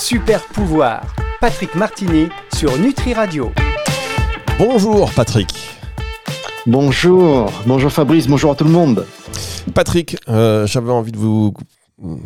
Super 0.00 0.42
pouvoir. 0.44 1.14
Patrick 1.42 1.74
Martini 1.74 2.28
sur 2.56 2.78
Nutri 2.78 3.12
Radio. 3.12 3.52
Bonjour 4.58 5.12
Patrick. 5.12 5.52
Bonjour, 6.66 7.52
bonjour 7.66 7.92
Fabrice, 7.92 8.26
bonjour 8.26 8.52
à 8.52 8.54
tout 8.54 8.64
le 8.64 8.70
monde. 8.70 9.04
Patrick, 9.74 10.16
euh, 10.30 10.66
j'avais 10.66 10.90
envie 10.90 11.12
de 11.12 11.18
vous, 11.18 11.52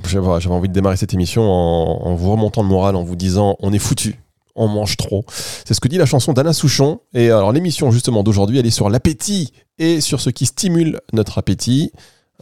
j'avais 0.06 0.46
envie 0.46 0.68
de 0.68 0.72
démarrer 0.72 0.96
cette 0.96 1.14
émission 1.14 1.42
en, 1.42 2.14
vous 2.14 2.30
remontant 2.30 2.62
le 2.62 2.68
moral, 2.68 2.94
en 2.94 3.02
vous 3.02 3.16
disant 3.16 3.56
on 3.58 3.72
est 3.72 3.80
foutu, 3.80 4.20
on 4.54 4.68
mange 4.68 4.96
trop. 4.96 5.24
C'est 5.28 5.74
ce 5.74 5.80
que 5.80 5.88
dit 5.88 5.98
la 5.98 6.06
chanson 6.06 6.32
d'Anna 6.32 6.52
Souchon. 6.52 7.00
Et 7.12 7.26
alors 7.30 7.50
l'émission 7.50 7.90
justement 7.90 8.22
d'aujourd'hui, 8.22 8.60
elle 8.60 8.66
est 8.66 8.70
sur 8.70 8.88
l'appétit 8.88 9.52
et 9.80 10.00
sur 10.00 10.20
ce 10.20 10.30
qui 10.30 10.46
stimule 10.46 11.00
notre 11.12 11.38
appétit. 11.38 11.90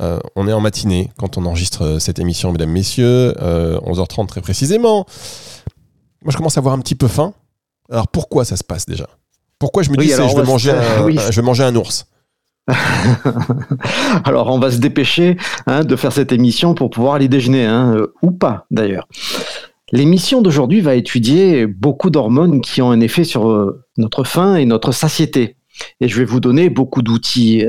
Euh, 0.00 0.18
on 0.36 0.48
est 0.48 0.52
en 0.52 0.60
matinée 0.60 1.10
quand 1.18 1.36
on 1.36 1.44
enregistre 1.44 1.82
euh, 1.82 1.98
cette 1.98 2.18
émission, 2.18 2.50
mesdames, 2.52 2.70
messieurs, 2.70 3.34
11h30 3.38 4.26
très 4.26 4.40
précisément. 4.40 5.06
Moi, 6.22 6.30
je 6.30 6.36
commence 6.36 6.56
à 6.56 6.60
avoir 6.60 6.74
un 6.74 6.78
petit 6.78 6.94
peu 6.94 7.08
faim. 7.08 7.34
Alors 7.90 8.08
pourquoi 8.08 8.44
ça 8.44 8.56
se 8.56 8.64
passe 8.64 8.86
déjà? 8.86 9.06
Pourquoi 9.58 9.82
je 9.82 9.90
me 9.90 9.96
dis 9.96 10.08
que 10.08 10.14
je, 10.14 10.36
vais 10.36 10.42
manger 10.44 10.70
un, 10.70 11.08
je 11.30 11.36
vais 11.36 11.42
manger 11.42 11.64
un 11.64 11.76
ours? 11.76 12.06
Alors, 14.24 14.48
on 14.48 14.58
va 14.58 14.70
se 14.70 14.78
dépêcher 14.78 15.36
hein, 15.66 15.84
de 15.84 15.96
faire 15.96 16.12
cette 16.12 16.32
émission 16.32 16.74
pour 16.74 16.90
pouvoir 16.90 17.14
aller 17.14 17.28
déjeuner, 17.28 17.64
hein, 17.64 17.94
euh, 17.94 18.14
ou 18.22 18.30
pas 18.30 18.66
d'ailleurs. 18.70 19.06
L'émission 19.90 20.40
d'aujourd'hui 20.40 20.80
va 20.80 20.94
étudier 20.94 21.66
beaucoup 21.66 22.08
d'hormones 22.08 22.60
qui 22.60 22.80
ont 22.80 22.90
un 22.90 23.00
effet 23.00 23.24
sur 23.24 23.50
euh, 23.50 23.84
notre 23.98 24.24
faim 24.24 24.56
et 24.56 24.64
notre 24.64 24.92
satiété. 24.92 25.56
Et 26.00 26.08
je 26.08 26.18
vais 26.18 26.24
vous 26.24 26.40
donner 26.40 26.70
beaucoup 26.70 27.02
d'outils. 27.02 27.66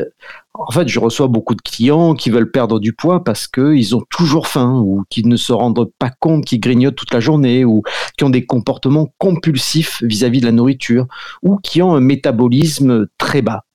En 0.55 0.71
fait, 0.71 0.87
je 0.87 0.99
reçois 0.99 1.27
beaucoup 1.27 1.55
de 1.55 1.61
clients 1.61 2.13
qui 2.13 2.29
veulent 2.29 2.51
perdre 2.51 2.79
du 2.79 2.93
poids 2.93 3.23
parce 3.23 3.47
qu'ils 3.47 3.95
ont 3.95 4.03
toujours 4.11 4.47
faim 4.47 4.81
ou 4.85 5.03
qui 5.09 5.25
ne 5.25 5.35
se 5.35 5.51
rendent 5.51 5.91
pas 5.97 6.11
compte 6.11 6.45
qu'ils 6.45 6.59
grignotent 6.59 6.95
toute 6.95 7.13
la 7.13 7.19
journée 7.19 7.65
ou 7.65 7.81
qui 8.17 8.23
ont 8.23 8.29
des 8.29 8.45
comportements 8.45 9.11
compulsifs 9.17 10.03
vis-à-vis 10.03 10.41
de 10.41 10.45
la 10.45 10.51
nourriture 10.51 11.07
ou 11.41 11.57
qui 11.57 11.81
ont 11.81 11.95
un 11.95 12.01
métabolisme 12.01 13.07
très 13.17 13.41
bas. 13.41 13.65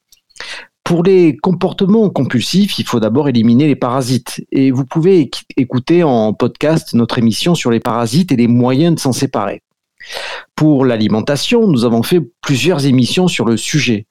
Pour 0.84 1.02
les 1.02 1.36
comportements 1.36 2.08
compulsifs, 2.11 2.78
il 2.78 2.86
faut 2.86 3.00
d'abord 3.00 3.28
éliminer 3.28 3.67
les 3.67 3.77
parasites. 3.77 4.42
Et 4.52 4.70
vous 4.70 4.86
pouvez 4.86 5.28
écouter 5.56 6.05
en 6.05 6.33
podcast 6.33 6.95
notre 6.95 7.19
émission 7.19 7.56
sur 7.56 7.72
les 7.72 7.80
parasites 7.80 8.30
et 8.30 8.36
les 8.36 8.47
moyens 8.47 8.95
de 8.95 9.00
s'en 9.00 9.12
séparer. 9.12 9.62
Pour 10.55 10.84
l'alimentation, 10.84 11.67
nous 11.67 11.84
avons 11.84 12.05
fait 12.05 12.20
plusieurs 12.41 12.86
émissions 12.86 13.27
sur 13.27 13.45
le 13.45 13.56
sujet. 13.56 14.06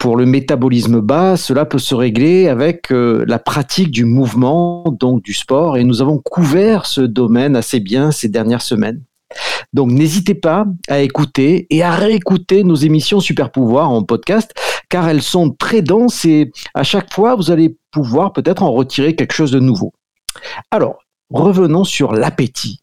Pour 0.00 0.16
le 0.16 0.24
métabolisme 0.24 1.02
bas, 1.02 1.36
cela 1.36 1.66
peut 1.66 1.78
se 1.78 1.94
régler 1.94 2.48
avec 2.48 2.90
euh, 2.90 3.22
la 3.28 3.38
pratique 3.38 3.90
du 3.90 4.06
mouvement, 4.06 4.82
donc 4.98 5.22
du 5.22 5.34
sport, 5.34 5.76
et 5.76 5.84
nous 5.84 6.00
avons 6.00 6.16
couvert 6.16 6.86
ce 6.86 7.02
domaine 7.02 7.54
assez 7.54 7.80
bien 7.80 8.10
ces 8.10 8.30
dernières 8.30 8.62
semaines. 8.62 9.02
Donc 9.74 9.90
n'hésitez 9.90 10.34
pas 10.34 10.64
à 10.88 11.00
écouter 11.00 11.66
et 11.68 11.82
à 11.82 11.90
réécouter 11.90 12.64
nos 12.64 12.76
émissions 12.76 13.20
Super 13.20 13.52
Pouvoir 13.52 13.90
en 13.90 14.02
podcast 14.02 14.52
car 14.88 15.06
elles 15.06 15.22
sont 15.22 15.50
très 15.50 15.82
denses 15.82 16.24
et 16.24 16.50
à 16.72 16.82
chaque 16.82 17.12
fois 17.12 17.36
vous 17.36 17.50
allez 17.50 17.76
pouvoir 17.90 18.32
peut-être 18.32 18.62
en 18.62 18.72
retirer 18.72 19.14
quelque 19.14 19.34
chose 19.34 19.52
de 19.52 19.60
nouveau. 19.60 19.92
Alors, 20.70 21.00
revenons 21.28 21.84
sur 21.84 22.14
l'appétit. 22.14 22.79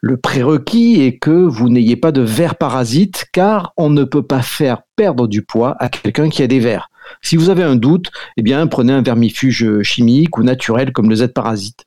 Le 0.00 0.16
prérequis 0.16 1.02
est 1.02 1.18
que 1.18 1.30
vous 1.30 1.68
n'ayez 1.68 1.96
pas 1.96 2.12
de 2.12 2.20
vers 2.20 2.56
parasites 2.56 3.26
car 3.32 3.72
on 3.76 3.90
ne 3.90 4.04
peut 4.04 4.26
pas 4.26 4.42
faire 4.42 4.82
perdre 4.96 5.26
du 5.26 5.42
poids 5.42 5.76
à 5.78 5.88
quelqu'un 5.88 6.28
qui 6.28 6.42
a 6.42 6.46
des 6.46 6.60
vers. 6.60 6.90
Si 7.22 7.36
vous 7.36 7.50
avez 7.50 7.62
un 7.62 7.76
doute, 7.76 8.10
eh 8.36 8.42
bien 8.42 8.66
prenez 8.66 8.92
un 8.92 9.02
vermifuge 9.02 9.82
chimique 9.82 10.38
ou 10.38 10.42
naturel 10.42 10.92
comme 10.92 11.10
le 11.10 11.16
Z-parasite 11.16 11.84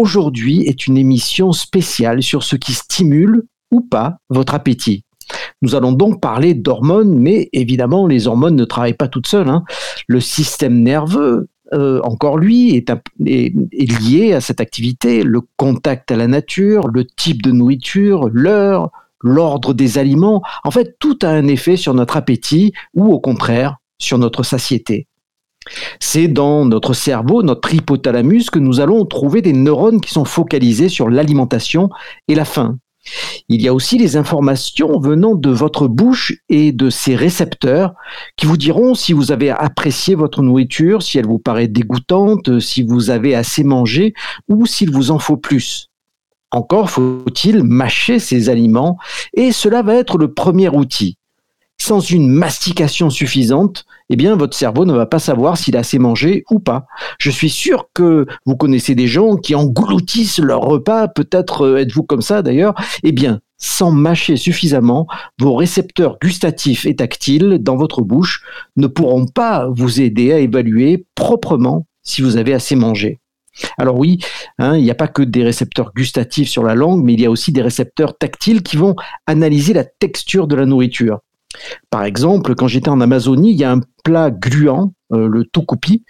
aujourd'hui 0.00 0.62
est 0.66 0.86
une 0.86 0.96
émission 0.96 1.52
spéciale 1.52 2.22
sur 2.22 2.42
ce 2.42 2.56
qui 2.56 2.72
stimule 2.72 3.44
ou 3.70 3.80
pas 3.80 4.18
votre 4.28 4.54
appétit. 4.54 5.04
Nous 5.62 5.74
allons 5.74 5.92
donc 5.92 6.20
parler 6.20 6.54
d'hormones, 6.54 7.16
mais 7.16 7.48
évidemment, 7.52 8.06
les 8.06 8.26
hormones 8.26 8.56
ne 8.56 8.64
travaillent 8.64 8.94
pas 8.94 9.08
toutes 9.08 9.28
seules. 9.28 9.48
Hein. 9.48 9.62
Le 10.08 10.20
système 10.20 10.82
nerveux, 10.82 11.48
euh, 11.72 12.00
encore 12.02 12.38
lui, 12.38 12.74
est, 12.74 12.90
est, 13.26 14.00
lié 14.00 14.32
à 14.32 14.40
cette 14.40 14.60
activité. 14.60 15.22
Le 15.22 15.40
contact 15.56 16.10
à 16.10 16.16
la 16.16 16.26
nature, 16.26 16.88
le 16.88 17.04
type 17.04 17.42
de 17.42 17.52
nourriture, 17.52 18.28
l'heure, 18.32 18.90
l'ordre 19.22 19.74
des 19.74 19.98
aliments. 19.98 20.42
En 20.64 20.70
fait, 20.70 20.96
tout 20.98 21.18
a 21.22 21.28
un 21.28 21.46
effet 21.46 21.76
sur 21.76 21.94
notre 21.94 22.16
appétit 22.16 22.72
ou 22.94 23.12
au 23.12 23.20
contraire 23.20 23.76
sur 23.98 24.18
notre 24.18 24.42
satiété. 24.42 25.06
C'est 26.00 26.28
dans 26.28 26.64
notre 26.64 26.94
cerveau, 26.94 27.42
notre 27.42 27.72
hypothalamus, 27.72 28.50
que 28.50 28.58
nous 28.58 28.80
allons 28.80 29.04
trouver 29.04 29.42
des 29.42 29.52
neurones 29.52 30.00
qui 30.00 30.10
sont 30.10 30.24
focalisés 30.24 30.88
sur 30.88 31.08
l'alimentation 31.08 31.90
et 32.28 32.34
la 32.34 32.44
faim. 32.44 32.78
Il 33.48 33.62
y 33.62 33.68
a 33.68 33.74
aussi 33.74 33.98
les 33.98 34.16
informations 34.16 34.98
venant 35.00 35.34
de 35.34 35.50
votre 35.50 35.88
bouche 35.88 36.34
et 36.48 36.72
de 36.72 36.90
ses 36.90 37.16
récepteurs 37.16 37.94
qui 38.36 38.46
vous 38.46 38.56
diront 38.56 38.94
si 38.94 39.12
vous 39.12 39.32
avez 39.32 39.50
apprécié 39.50 40.14
votre 40.14 40.42
nourriture, 40.42 41.02
si 41.02 41.18
elle 41.18 41.26
vous 41.26 41.38
paraît 41.38 41.68
dégoûtante, 41.68 42.60
si 42.60 42.82
vous 42.82 43.10
avez 43.10 43.34
assez 43.34 43.64
mangé 43.64 44.14
ou 44.48 44.66
s'il 44.66 44.90
vous 44.90 45.10
en 45.10 45.18
faut 45.18 45.36
plus. 45.36 45.88
Encore 46.52 46.90
faut-il 46.90 47.62
mâcher 47.62 48.18
ces 48.18 48.48
aliments 48.48 48.98
et 49.34 49.52
cela 49.52 49.82
va 49.82 49.94
être 49.94 50.18
le 50.18 50.32
premier 50.34 50.68
outil 50.68 51.16
sans 51.80 52.00
une 52.00 52.28
mastication 52.28 53.08
suffisante, 53.08 53.86
eh 54.10 54.16
bien, 54.16 54.36
votre 54.36 54.56
cerveau 54.56 54.84
ne 54.84 54.92
va 54.92 55.06
pas 55.06 55.18
savoir 55.18 55.56
s'il 55.56 55.76
a 55.76 55.80
assez 55.80 55.98
mangé 55.98 56.44
ou 56.50 56.58
pas. 56.60 56.86
Je 57.18 57.30
suis 57.30 57.48
sûr 57.48 57.88
que 57.94 58.26
vous 58.44 58.56
connaissez 58.56 58.94
des 58.94 59.06
gens 59.06 59.36
qui 59.36 59.54
engloutissent 59.54 60.40
leur 60.40 60.60
repas, 60.60 61.08
peut-être 61.08 61.66
euh, 61.66 61.76
êtes-vous 61.78 62.02
comme 62.02 62.20
ça 62.20 62.42
d'ailleurs. 62.42 62.74
Eh 63.02 63.12
bien, 63.12 63.40
sans 63.56 63.90
mâcher 63.90 64.36
suffisamment, 64.36 65.06
vos 65.38 65.54
récepteurs 65.54 66.18
gustatifs 66.20 66.84
et 66.84 66.96
tactiles 66.96 67.58
dans 67.60 67.76
votre 67.76 68.02
bouche 68.02 68.42
ne 68.76 68.86
pourront 68.86 69.26
pas 69.26 69.68
vous 69.70 70.02
aider 70.02 70.32
à 70.32 70.38
évaluer 70.38 71.06
proprement 71.14 71.86
si 72.02 72.20
vous 72.20 72.36
avez 72.36 72.52
assez 72.52 72.76
mangé. 72.76 73.20
Alors 73.78 73.98
oui, 73.98 74.18
hein, 74.58 74.76
il 74.76 74.84
n'y 74.84 74.90
a 74.90 74.94
pas 74.94 75.08
que 75.08 75.22
des 75.22 75.44
récepteurs 75.44 75.92
gustatifs 75.94 76.48
sur 76.48 76.62
la 76.62 76.74
langue, 76.74 77.02
mais 77.02 77.14
il 77.14 77.20
y 77.20 77.26
a 77.26 77.30
aussi 77.30 77.52
des 77.52 77.62
récepteurs 77.62 78.16
tactiles 78.16 78.62
qui 78.62 78.76
vont 78.76 78.96
analyser 79.26 79.72
la 79.72 79.84
texture 79.84 80.46
de 80.46 80.56
la 80.56 80.66
nourriture. 80.66 81.20
Par 81.90 82.04
exemple, 82.04 82.54
quand 82.54 82.68
j'étais 82.68 82.88
en 82.88 83.00
Amazonie, 83.00 83.50
il 83.52 83.56
y 83.56 83.64
a 83.64 83.72
un 83.72 83.80
plat 84.04 84.30
gluant, 84.30 84.92
euh, 85.12 85.28
le 85.28 85.44
tucupi, 85.44 86.04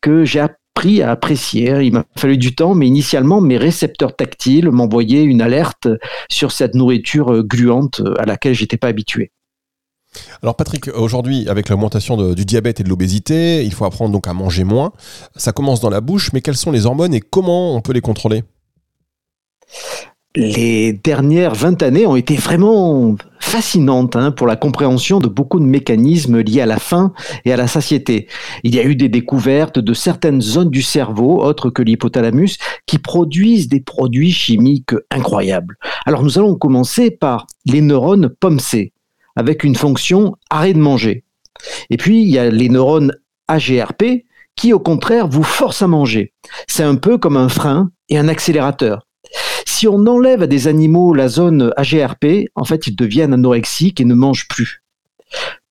que 0.00 0.24
j'ai 0.24 0.40
appris 0.40 1.02
à 1.02 1.10
apprécier. 1.10 1.82
Il 1.82 1.92
m'a 1.92 2.04
fallu 2.16 2.36
du 2.36 2.54
temps, 2.54 2.74
mais 2.74 2.86
initialement, 2.86 3.40
mes 3.40 3.56
récepteurs 3.56 4.16
tactiles 4.16 4.70
m'envoyaient 4.70 5.24
une 5.24 5.42
alerte 5.42 5.88
sur 6.30 6.52
cette 6.52 6.74
nourriture 6.74 7.32
euh, 7.32 7.42
gluante 7.42 8.00
euh, 8.00 8.20
à 8.20 8.26
laquelle 8.26 8.54
j'étais 8.54 8.76
pas 8.76 8.88
habitué. 8.88 9.30
Alors 10.42 10.56
Patrick, 10.56 10.88
aujourd'hui, 10.88 11.48
avec 11.48 11.70
l'augmentation 11.70 12.34
du 12.34 12.44
diabète 12.44 12.80
et 12.80 12.82
de 12.82 12.90
l'obésité, 12.90 13.64
il 13.64 13.72
faut 13.72 13.86
apprendre 13.86 14.12
donc 14.12 14.28
à 14.28 14.34
manger 14.34 14.62
moins. 14.62 14.92
Ça 15.36 15.52
commence 15.52 15.80
dans 15.80 15.88
la 15.88 16.02
bouche, 16.02 16.34
mais 16.34 16.42
quelles 16.42 16.58
sont 16.58 16.70
les 16.70 16.84
hormones 16.84 17.14
et 17.14 17.20
comment 17.20 17.74
on 17.74 17.80
peut 17.80 17.94
les 17.94 18.02
contrôler? 18.02 18.44
Les 20.34 20.92
dernières 20.92 21.54
20 21.54 21.82
années 21.82 22.06
ont 22.06 22.16
été 22.16 22.36
vraiment 22.36 23.16
fascinantes 23.42 24.16
hein, 24.16 24.30
pour 24.30 24.46
la 24.46 24.56
compréhension 24.56 25.18
de 25.18 25.28
beaucoup 25.28 25.60
de 25.60 25.64
mécanismes 25.64 26.40
liés 26.40 26.62
à 26.62 26.66
la 26.66 26.78
faim 26.78 27.12
et 27.44 27.52
à 27.52 27.56
la 27.56 27.66
satiété. 27.66 28.28
Il 28.62 28.74
y 28.74 28.78
a 28.78 28.84
eu 28.84 28.96
des 28.96 29.08
découvertes 29.08 29.78
de 29.78 29.92
certaines 29.94 30.40
zones 30.40 30.70
du 30.70 30.80
cerveau, 30.80 31.42
autres 31.42 31.68
que 31.68 31.82
l'hypothalamus, 31.82 32.56
qui 32.86 32.98
produisent 32.98 33.68
des 33.68 33.80
produits 33.80 34.32
chimiques 34.32 34.94
incroyables. 35.10 35.76
Alors 36.06 36.22
nous 36.22 36.38
allons 36.38 36.54
commencer 36.54 37.10
par 37.10 37.46
les 37.66 37.80
neurones 37.80 38.30
POMC, 38.30 38.92
avec 39.36 39.64
une 39.64 39.74
fonction 39.74 40.36
arrêt 40.48 40.72
de 40.72 40.78
manger. 40.78 41.24
Et 41.90 41.96
puis 41.96 42.22
il 42.22 42.28
y 42.28 42.38
a 42.38 42.48
les 42.48 42.68
neurones 42.68 43.12
AGRP, 43.48 44.24
qui 44.56 44.72
au 44.72 44.78
contraire 44.78 45.28
vous 45.28 45.42
forcent 45.42 45.82
à 45.82 45.88
manger. 45.88 46.32
C'est 46.68 46.84
un 46.84 46.94
peu 46.94 47.18
comme 47.18 47.36
un 47.36 47.48
frein 47.48 47.90
et 48.08 48.18
un 48.18 48.28
accélérateur. 48.28 49.06
Si 49.82 49.88
on 49.88 50.06
enlève 50.06 50.44
à 50.44 50.46
des 50.46 50.68
animaux 50.68 51.12
la 51.12 51.26
zone 51.26 51.72
AGRP, 51.76 52.46
en 52.54 52.62
fait, 52.62 52.86
ils 52.86 52.94
deviennent 52.94 53.32
anorexiques 53.32 54.00
et 54.00 54.04
ne 54.04 54.14
mangent 54.14 54.46
plus. 54.46 54.84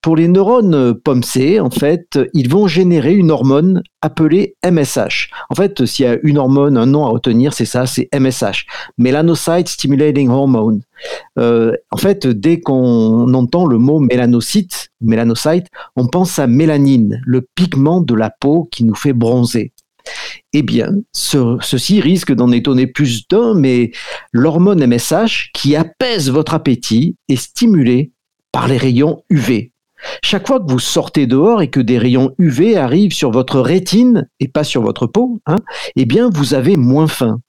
Pour 0.02 0.16
les 0.16 0.28
neurones 0.28 0.92
POMC, 0.92 1.58
en 1.58 1.70
fait, 1.70 2.18
ils 2.34 2.50
vont 2.50 2.66
générer 2.66 3.14
une 3.14 3.30
hormone 3.30 3.82
appelée 4.02 4.54
MSH. 4.70 5.30
En 5.48 5.54
fait, 5.54 5.86
s'il 5.86 6.04
y 6.04 6.08
a 6.08 6.18
une 6.24 6.36
hormone, 6.36 6.76
un 6.76 6.84
nom 6.84 7.06
à 7.06 7.08
retenir, 7.08 7.54
c'est 7.54 7.64
ça, 7.64 7.86
c'est 7.86 8.10
MSH, 8.14 8.66
Melanocyte 8.98 9.68
Stimulating 9.68 10.28
Hormone. 10.28 10.82
Euh, 11.38 11.72
en 11.90 11.96
fait, 11.96 12.26
dès 12.26 12.60
qu'on 12.60 13.32
entend 13.32 13.64
le 13.64 13.78
mot 13.78 13.98
mélanocyte, 13.98 14.90
mélanocyte, 15.00 15.68
on 15.96 16.06
pense 16.06 16.38
à 16.38 16.46
mélanine, 16.46 17.22
le 17.24 17.48
pigment 17.54 18.02
de 18.02 18.14
la 18.14 18.28
peau 18.28 18.68
qui 18.70 18.84
nous 18.84 18.94
fait 18.94 19.14
bronzer. 19.14 19.72
Eh 20.54 20.62
bien, 20.62 20.90
ceci 21.12 22.00
risque 22.02 22.32
d'en 22.32 22.52
étonner 22.52 22.86
plus 22.86 23.26
d'un, 23.28 23.54
mais 23.54 23.90
l'hormone 24.32 24.86
MSH, 24.86 25.50
qui 25.54 25.76
apaise 25.76 26.28
votre 26.28 26.52
appétit, 26.52 27.16
est 27.28 27.36
stimulée 27.36 28.12
par 28.52 28.68
les 28.68 28.76
rayons 28.76 29.22
UV. 29.30 29.72
Chaque 30.22 30.46
fois 30.46 30.60
que 30.60 30.70
vous 30.70 30.78
sortez 30.78 31.26
dehors 31.26 31.62
et 31.62 31.70
que 31.70 31.80
des 31.80 31.96
rayons 31.96 32.34
UV 32.38 32.76
arrivent 32.76 33.14
sur 33.14 33.30
votre 33.30 33.60
rétine 33.60 34.28
et 34.40 34.48
pas 34.48 34.64
sur 34.64 34.82
votre 34.82 35.06
peau, 35.06 35.40
hein, 35.46 35.56
eh 35.96 36.04
bien, 36.04 36.28
vous 36.28 36.52
avez 36.52 36.76
moins 36.76 37.06
faim. 37.06 37.40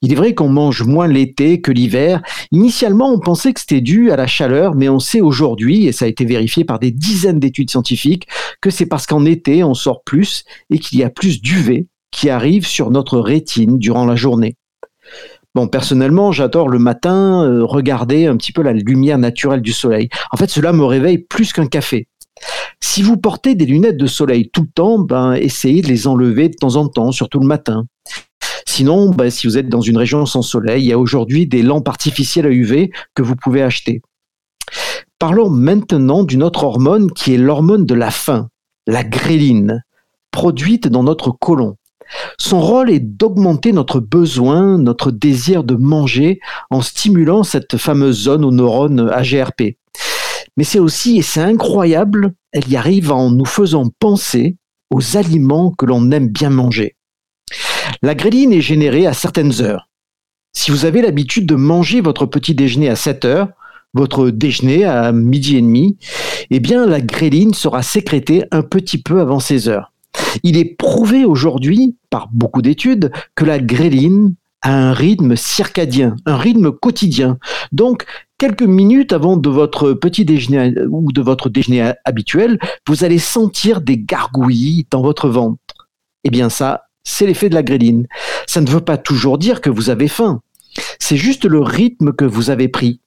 Il 0.00 0.12
est 0.12 0.16
vrai 0.16 0.34
qu'on 0.34 0.48
mange 0.48 0.82
moins 0.82 1.08
l'été 1.08 1.60
que 1.60 1.72
l'hiver. 1.72 2.22
Initialement, 2.52 3.12
on 3.12 3.18
pensait 3.18 3.52
que 3.52 3.60
c'était 3.60 3.82
dû 3.82 4.10
à 4.10 4.16
la 4.16 4.26
chaleur, 4.26 4.74
mais 4.74 4.88
on 4.88 4.98
sait 4.98 5.20
aujourd'hui, 5.20 5.86
et 5.86 5.92
ça 5.92 6.06
a 6.06 6.08
été 6.08 6.24
vérifié 6.24 6.64
par 6.64 6.78
des 6.78 6.90
dizaines 6.90 7.38
d'études 7.38 7.70
scientifiques, 7.70 8.26
que 8.62 8.70
c'est 8.70 8.86
parce 8.86 9.06
qu'en 9.06 9.26
été, 9.26 9.62
on 9.62 9.74
sort 9.74 10.02
plus 10.04 10.44
et 10.70 10.78
qu'il 10.78 10.98
y 10.98 11.04
a 11.04 11.10
plus 11.10 11.42
d'UV 11.42 11.86
qui 12.10 12.30
arrive 12.30 12.66
sur 12.66 12.90
notre 12.90 13.18
rétine 13.18 13.78
durant 13.78 14.06
la 14.06 14.16
journée. 14.16 14.56
Bon, 15.54 15.68
personnellement, 15.68 16.32
j'adore 16.32 16.68
le 16.68 16.78
matin 16.78 17.44
euh, 17.44 17.64
regarder 17.64 18.26
un 18.26 18.36
petit 18.36 18.52
peu 18.52 18.62
la 18.62 18.74
lumière 18.74 19.16
naturelle 19.16 19.62
du 19.62 19.72
soleil. 19.72 20.10
En 20.30 20.36
fait, 20.36 20.50
cela 20.50 20.72
me 20.72 20.84
réveille 20.84 21.18
plus 21.18 21.52
qu'un 21.52 21.66
café. 21.66 22.08
Si 22.80 23.02
vous 23.02 23.16
portez 23.16 23.54
des 23.54 23.64
lunettes 23.64 23.96
de 23.96 24.06
soleil 24.06 24.50
tout 24.50 24.62
le 24.62 24.68
temps, 24.74 24.98
ben, 24.98 25.32
essayez 25.32 25.80
de 25.80 25.88
les 25.88 26.06
enlever 26.06 26.50
de 26.50 26.54
temps 26.54 26.76
en 26.76 26.88
temps, 26.88 27.10
surtout 27.10 27.40
le 27.40 27.46
matin. 27.46 27.86
Sinon, 28.66 29.08
ben, 29.08 29.30
si 29.30 29.46
vous 29.46 29.56
êtes 29.56 29.70
dans 29.70 29.80
une 29.80 29.96
région 29.96 30.26
sans 30.26 30.42
soleil, 30.42 30.84
il 30.84 30.88
y 30.88 30.92
a 30.92 30.98
aujourd'hui 30.98 31.46
des 31.46 31.62
lampes 31.62 31.88
artificielles 31.88 32.46
à 32.46 32.50
UV 32.50 32.90
que 33.14 33.22
vous 33.22 33.34
pouvez 33.34 33.62
acheter. 33.62 34.02
Parlons 35.18 35.48
maintenant 35.48 36.24
d'une 36.24 36.42
autre 36.42 36.64
hormone 36.64 37.10
qui 37.10 37.32
est 37.32 37.38
l'hormone 37.38 37.86
de 37.86 37.94
la 37.94 38.10
faim, 38.10 38.48
la 38.86 39.02
gréline, 39.02 39.82
produite 40.30 40.88
dans 40.88 41.02
notre 41.02 41.30
côlon. 41.30 41.76
Son 42.38 42.60
rôle 42.60 42.90
est 42.90 43.00
d'augmenter 43.00 43.72
notre 43.72 44.00
besoin, 44.00 44.78
notre 44.78 45.10
désir 45.10 45.64
de 45.64 45.74
manger 45.74 46.40
en 46.70 46.80
stimulant 46.80 47.42
cette 47.42 47.76
fameuse 47.76 48.22
zone 48.22 48.44
aux 48.44 48.52
neurones 48.52 49.10
AGRP. 49.10 49.76
Mais 50.56 50.64
c'est 50.64 50.78
aussi, 50.78 51.18
et 51.18 51.22
c'est 51.22 51.40
incroyable, 51.40 52.32
elle 52.52 52.68
y 52.68 52.76
arrive 52.76 53.12
en 53.12 53.30
nous 53.30 53.44
faisant 53.44 53.90
penser 53.98 54.56
aux 54.90 55.16
aliments 55.16 55.72
que 55.72 55.86
l'on 55.86 56.10
aime 56.10 56.28
bien 56.28 56.50
manger. 56.50 56.96
La 58.02 58.14
gréline 58.14 58.52
est 58.52 58.60
générée 58.60 59.06
à 59.06 59.12
certaines 59.12 59.60
heures. 59.60 59.88
Si 60.52 60.70
vous 60.70 60.84
avez 60.86 61.02
l'habitude 61.02 61.46
de 61.46 61.54
manger 61.54 62.00
votre 62.00 62.24
petit 62.24 62.54
déjeuner 62.54 62.88
à 62.88 62.96
7 62.96 63.24
heures, 63.26 63.48
votre 63.92 64.30
déjeuner 64.30 64.84
à 64.84 65.12
midi 65.12 65.56
et 65.56 65.60
demi, 65.60 65.98
eh 66.50 66.60
bien 66.60 66.86
la 66.86 67.00
gréline 67.00 67.54
sera 67.54 67.82
sécrétée 67.82 68.44
un 68.50 68.62
petit 68.62 69.02
peu 69.02 69.20
avant 69.20 69.40
ces 69.40 69.68
heures. 69.68 69.92
Il 70.42 70.56
est 70.56 70.64
prouvé 70.64 71.24
aujourd'hui 71.24 71.96
par 72.10 72.28
beaucoup 72.32 72.62
d'études 72.62 73.12
que 73.34 73.44
la 73.44 73.58
gréline 73.58 74.34
a 74.62 74.72
un 74.72 74.92
rythme 74.92 75.36
circadien, 75.36 76.16
un 76.26 76.36
rythme 76.36 76.72
quotidien. 76.72 77.38
Donc, 77.72 78.04
quelques 78.38 78.62
minutes 78.62 79.12
avant 79.12 79.36
de 79.36 79.48
votre 79.48 79.92
petit 79.92 80.24
déjeuner 80.24 80.74
ou 80.90 81.12
de 81.12 81.22
votre 81.22 81.48
déjeuner 81.48 81.92
habituel, 82.04 82.58
vous 82.86 83.04
allez 83.04 83.18
sentir 83.18 83.80
des 83.80 83.98
gargouillis 83.98 84.86
dans 84.90 85.02
votre 85.02 85.28
ventre. 85.28 85.88
Eh 86.24 86.30
bien 86.30 86.50
ça, 86.50 86.86
c'est 87.04 87.26
l'effet 87.26 87.48
de 87.48 87.54
la 87.54 87.62
gréline. 87.62 88.06
Ça 88.46 88.60
ne 88.60 88.68
veut 88.68 88.80
pas 88.80 88.98
toujours 88.98 89.38
dire 89.38 89.60
que 89.60 89.70
vous 89.70 89.90
avez 89.90 90.08
faim. 90.08 90.40
C'est 90.98 91.16
juste 91.16 91.44
le 91.44 91.60
rythme 91.60 92.12
que 92.12 92.24
vous 92.24 92.50
avez 92.50 92.68
pris. 92.68 93.00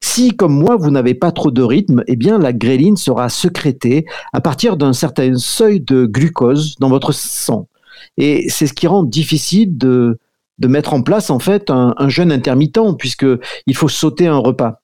Si, 0.00 0.36
comme 0.36 0.58
moi, 0.58 0.76
vous 0.76 0.90
n'avez 0.90 1.14
pas 1.14 1.32
trop 1.32 1.50
de 1.50 1.62
rythme, 1.62 2.02
eh 2.06 2.16
bien, 2.16 2.38
la 2.38 2.52
gréline 2.52 2.96
sera 2.96 3.28
sécrétée 3.28 4.06
à 4.32 4.40
partir 4.40 4.76
d'un 4.76 4.92
certain 4.92 5.36
seuil 5.36 5.80
de 5.80 6.06
glucose 6.06 6.76
dans 6.78 6.88
votre 6.88 7.12
sang. 7.12 7.68
Et 8.16 8.48
c'est 8.48 8.66
ce 8.66 8.72
qui 8.72 8.86
rend 8.86 9.04
difficile 9.04 9.76
de, 9.76 10.18
mettre 10.64 10.94
en 10.94 11.02
place, 11.02 11.30
en 11.30 11.38
fait, 11.38 11.70
un, 11.70 12.08
jeûne 12.08 12.32
intermittent, 12.32 12.96
puisqu'il 12.98 13.74
faut 13.74 13.88
sauter 13.88 14.26
un 14.26 14.38
repas. 14.38 14.80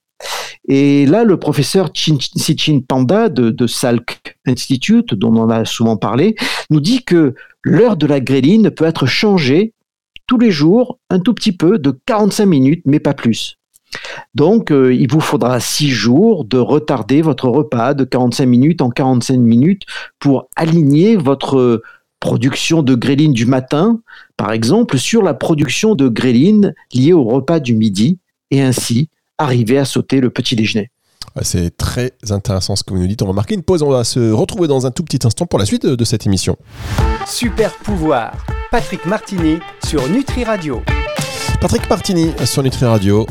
Et 0.67 1.07
là, 1.07 1.25
le 1.25 1.39
professeur 1.39 1.91
Sichin 1.95 2.81
Panda 2.87 3.29
de, 3.29 3.51
de, 3.51 3.67
Salk 3.67 4.37
Institute, 4.47 5.15
dont 5.15 5.35
on 5.35 5.49
a 5.49 5.65
souvent 5.65 5.97
parlé, 5.97 6.35
nous 6.71 6.81
dit 6.81 7.05
que 7.05 7.35
l'heure 7.63 7.97
de 7.97 8.07
la 8.07 8.21
gréline 8.21 8.71
peut 8.71 8.85
être 8.85 9.07
changée 9.07 9.73
tous 10.27 10.39
les 10.39 10.51
jours, 10.51 10.99
un 11.11 11.19
tout 11.19 11.35
petit 11.35 11.53
peu, 11.53 11.79
de 11.79 11.99
45 12.07 12.47
minutes, 12.47 12.83
mais 12.85 13.01
pas 13.01 13.15
plus. 13.15 13.59
Donc, 14.35 14.71
euh, 14.71 14.95
il 14.95 15.11
vous 15.11 15.21
faudra 15.21 15.61
six 15.61 15.91
jours 15.91 16.45
de 16.45 16.59
retarder 16.59 17.23
votre 17.23 17.49
repas 17.49 17.95
de 17.95 18.05
45 18.05 18.47
minutes 18.47 18.83
en 18.83 18.91
45 18.91 19.39
minutes 19.39 19.83
pour 20.19 20.49
aligner 20.57 21.17
votre 21.17 21.83
production 22.21 22.83
de 22.83 22.95
gréline 22.95 23.33
du 23.33 23.47
matin, 23.47 24.01
par 24.37 24.53
exemple, 24.53 24.99
sur 24.99 25.23
la 25.23 25.35
production 25.35 25.95
de 25.95 26.09
gréline 26.09 26.75
liée 26.93 27.13
au 27.13 27.25
repas 27.25 27.61
du 27.61 27.75
midi, 27.75 28.19
et 28.51 28.61
ainsi 28.61 29.09
arriver 29.39 29.79
à 29.79 29.85
sauter 29.85 30.21
le 30.21 30.31
petit 30.31 30.57
déjeuner. 30.57 30.91
C'est 31.43 31.77
très 31.77 32.13
intéressant 32.31 32.75
ce 32.75 32.83
que 32.83 32.93
vous 32.93 33.01
nous 33.01 33.07
dites. 33.07 33.23
On 33.23 33.27
va 33.27 33.33
marquer 33.33 33.55
une 33.55 33.63
pause. 33.63 33.83
On 33.83 33.91
va 33.91 34.03
se 34.03 34.33
retrouver 34.33 34.67
dans 34.67 34.87
un 34.87 34.91
tout 34.91 35.05
petit 35.05 35.25
instant 35.25 35.47
pour 35.47 35.59
la 35.59 35.67
suite 35.67 35.87
de 35.87 36.05
cette 36.05 36.27
émission. 36.27 36.57
Super 37.27 37.73
pouvoir. 37.75 38.33
Patrick 38.71 39.07
Martini 39.07 39.59
sur 39.85 40.09
Nutri 40.09 40.43
Radio. 40.45 40.83
Patrick 41.61 41.89
Martini 41.89 42.33
sur 42.45 42.63
Nutri 42.63 42.87
Radio 42.87 43.27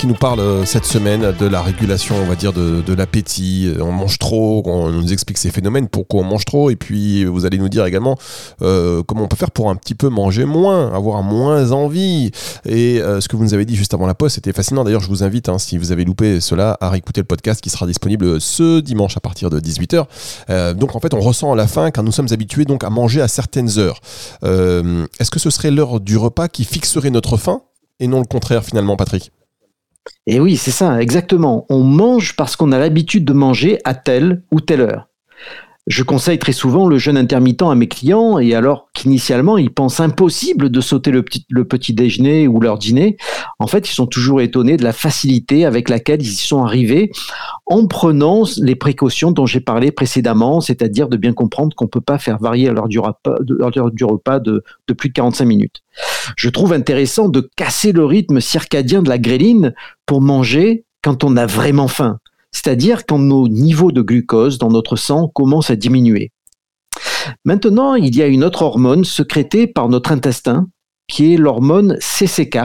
qui 0.00 0.06
nous 0.06 0.14
parle 0.14 0.40
euh, 0.40 0.64
cette 0.64 0.86
semaine 0.86 1.34
de 1.38 1.46
la 1.46 1.60
régulation, 1.60 2.16
on 2.16 2.24
va 2.24 2.34
dire, 2.34 2.54
de, 2.54 2.94
l'appétit. 2.94 3.66
Euh, 3.66 3.82
on 3.82 3.92
mange 3.92 4.18
trop, 4.18 4.62
on 4.64 4.90
nous 4.90 5.12
explique 5.12 5.36
ces 5.36 5.50
phénomènes, 5.50 5.88
pourquoi 5.88 6.20
on 6.20 6.24
mange 6.24 6.46
trop, 6.46 6.70
et 6.70 6.76
puis 6.76 7.26
vous 7.26 7.44
allez 7.44 7.58
nous 7.58 7.68
dire 7.68 7.84
également 7.84 8.16
euh, 8.62 9.02
comment 9.02 9.24
on 9.24 9.28
peut 9.28 9.36
faire 9.36 9.50
pour 9.50 9.68
un 9.68 9.76
petit 9.76 9.94
peu 9.94 10.08
manger 10.08 10.46
moins, 10.46 10.90
avoir 10.94 11.22
moins 11.22 11.72
envie. 11.72 12.30
Et 12.64 12.98
ce 12.98 13.28
que 13.28 13.36
vous 13.36 13.42
nous 13.42 13.52
avez 13.52 13.66
dit 13.66 13.76
juste 13.76 13.92
avant 13.92 14.06
la 14.06 14.14
pause, 14.14 14.32
c'était 14.32 14.54
fascinant. 14.54 14.84
D'ailleurs, 14.84 15.02
je 15.02 15.08
vous 15.08 15.22
invite, 15.22 15.50
hein, 15.50 15.58
si 15.58 15.76
vous 15.76 15.92
avez 15.92 16.06
loupé 16.06 16.40
cela, 16.40 16.78
à 16.80 16.88
réécouter 16.88 17.20
le 17.20 17.26
podcast 17.26 17.60
qui 17.60 17.68
sera 17.68 17.86
disponible 17.86 18.40
ce 18.40 18.80
dimanche 18.80 19.18
à 19.18 19.20
partir 19.20 19.50
de 19.50 19.60
18h. 19.60 20.76
donc 20.76 20.96
en 20.96 21.00
fait, 21.00 21.12
on 21.12 21.20
ressent 21.20 21.54
la 21.54 21.66
faim 21.66 21.90
car 21.90 22.04
nous 22.04 22.12
sommes 22.12 22.28
habitués 22.30 22.64
donc 22.64 22.84
à 22.84 22.90
manger 22.90 23.20
à 23.20 23.28
certaines 23.28 23.78
heures. 23.78 24.00
Est-ce 24.42 25.30
que 25.30 25.40
ce 25.40 25.50
serait 25.50 25.70
l'heure 25.70 26.00
du 26.00 26.16
repas 26.16 26.48
qui 26.48 26.64
fixerait 26.64 27.10
notre 27.10 27.36
faim 27.36 27.60
et 27.98 28.06
non 28.06 28.20
le 28.20 28.26
contraire 28.26 28.64
finalement, 28.64 28.96
Patrick? 28.96 29.30
Et 30.26 30.40
oui, 30.40 30.56
c'est 30.56 30.70
ça, 30.70 31.00
exactement. 31.00 31.66
On 31.68 31.82
mange 31.82 32.36
parce 32.36 32.56
qu'on 32.56 32.72
a 32.72 32.78
l'habitude 32.78 33.24
de 33.24 33.32
manger 33.32 33.78
à 33.84 33.94
telle 33.94 34.42
ou 34.50 34.60
telle 34.60 34.80
heure. 34.80 35.09
Je 35.90 36.04
conseille 36.04 36.38
très 36.38 36.52
souvent 36.52 36.86
le 36.86 36.98
jeûne 36.98 37.16
intermittent 37.16 37.62
à 37.62 37.74
mes 37.74 37.88
clients 37.88 38.38
et 38.38 38.54
alors 38.54 38.86
qu'initialement 38.94 39.58
ils 39.58 39.72
pensent 39.72 39.98
impossible 39.98 40.70
de 40.70 40.80
sauter 40.80 41.10
le 41.10 41.24
petit, 41.64 41.94
déjeuner 41.94 42.46
ou 42.46 42.60
leur 42.60 42.78
dîner, 42.78 43.16
en 43.58 43.66
fait 43.66 43.90
ils 43.90 43.92
sont 43.92 44.06
toujours 44.06 44.40
étonnés 44.40 44.76
de 44.76 44.84
la 44.84 44.92
facilité 44.92 45.64
avec 45.64 45.88
laquelle 45.88 46.22
ils 46.22 46.30
y 46.30 46.36
sont 46.36 46.62
arrivés 46.62 47.10
en 47.66 47.88
prenant 47.88 48.44
les 48.58 48.76
précautions 48.76 49.32
dont 49.32 49.46
j'ai 49.46 49.58
parlé 49.58 49.90
précédemment, 49.90 50.60
c'est-à-dire 50.60 51.08
de 51.08 51.16
bien 51.16 51.32
comprendre 51.32 51.74
qu'on 51.74 51.86
ne 51.86 51.90
peut 51.90 52.00
pas 52.00 52.18
faire 52.18 52.38
varier 52.38 52.70
l'heure 52.70 52.86
du 52.86 53.00
repas, 53.00 53.34
de, 53.40 53.58
du 53.90 54.04
repas 54.04 54.38
de, 54.38 54.62
de 54.86 54.94
plus 54.94 55.08
de 55.08 55.14
45 55.14 55.44
minutes. 55.44 55.82
Je 56.36 56.50
trouve 56.50 56.72
intéressant 56.72 57.28
de 57.28 57.50
casser 57.56 57.90
le 57.90 58.04
rythme 58.04 58.40
circadien 58.40 59.02
de 59.02 59.08
la 59.08 59.18
gréline 59.18 59.74
pour 60.06 60.20
manger 60.20 60.84
quand 61.02 61.24
on 61.24 61.36
a 61.36 61.46
vraiment 61.46 61.88
faim 61.88 62.20
c'est-à-dire 62.52 63.06
quand 63.06 63.18
nos 63.18 63.48
niveaux 63.48 63.92
de 63.92 64.02
glucose 64.02 64.58
dans 64.58 64.70
notre 64.70 64.96
sang 64.96 65.28
commencent 65.28 65.70
à 65.70 65.76
diminuer. 65.76 66.32
Maintenant, 67.44 67.94
il 67.94 68.16
y 68.16 68.22
a 68.22 68.26
une 68.26 68.44
autre 68.44 68.62
hormone 68.62 69.04
sécrétée 69.04 69.66
par 69.66 69.88
notre 69.88 70.12
intestin, 70.12 70.68
qui 71.06 71.34
est 71.34 71.36
l'hormone 71.36 71.98
CCK, 72.00 72.58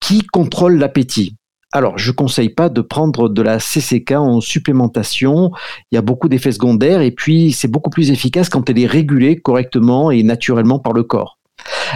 qui 0.00 0.22
contrôle 0.22 0.76
l'appétit. 0.76 1.36
Alors, 1.72 1.98
je 1.98 2.10
ne 2.12 2.14
conseille 2.16 2.50
pas 2.50 2.68
de 2.68 2.80
prendre 2.80 3.28
de 3.28 3.42
la 3.42 3.58
CCK 3.58 4.12
en 4.12 4.40
supplémentation. 4.40 5.50
Il 5.90 5.96
y 5.96 5.98
a 5.98 6.02
beaucoup 6.02 6.28
d'effets 6.28 6.52
secondaires 6.52 7.00
et 7.00 7.10
puis 7.10 7.52
c'est 7.52 7.68
beaucoup 7.68 7.90
plus 7.90 8.12
efficace 8.12 8.48
quand 8.48 8.70
elle 8.70 8.78
est 8.78 8.86
régulée 8.86 9.40
correctement 9.40 10.12
et 10.12 10.22
naturellement 10.22 10.78
par 10.78 10.92
le 10.92 11.02
corps. 11.02 11.40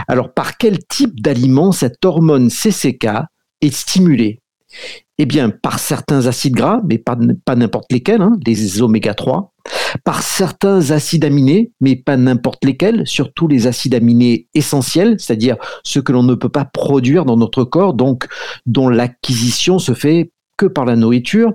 Alors, 0.08 0.32
par 0.32 0.56
quel 0.56 0.84
type 0.84 1.20
d'aliment 1.20 1.70
cette 1.70 2.04
hormone 2.04 2.48
CCK 2.50 3.06
est 3.60 3.74
stimulée? 3.74 4.40
Eh 5.18 5.26
bien, 5.26 5.50
par 5.50 5.80
certains 5.80 6.26
acides 6.26 6.54
gras, 6.54 6.80
mais 6.88 6.98
pas, 6.98 7.16
n'importe 7.56 7.92
lesquels, 7.92 8.22
hein, 8.22 8.36
les 8.46 8.82
oméga 8.82 9.14
3, 9.14 9.52
par 10.04 10.22
certains 10.22 10.92
acides 10.92 11.24
aminés, 11.24 11.72
mais 11.80 11.96
pas 11.96 12.16
n'importe 12.16 12.64
lesquels, 12.64 13.02
surtout 13.04 13.48
les 13.48 13.66
acides 13.66 13.94
aminés 13.94 14.46
essentiels, 14.54 15.16
c'est-à-dire 15.18 15.56
ceux 15.82 16.02
que 16.02 16.12
l'on 16.12 16.22
ne 16.22 16.34
peut 16.34 16.48
pas 16.48 16.64
produire 16.64 17.24
dans 17.24 17.36
notre 17.36 17.64
corps, 17.64 17.94
donc 17.94 18.28
dont 18.64 18.88
l'acquisition 18.88 19.80
se 19.80 19.92
fait 19.92 20.30
que 20.56 20.66
par 20.66 20.84
la 20.84 20.94
nourriture, 20.94 21.52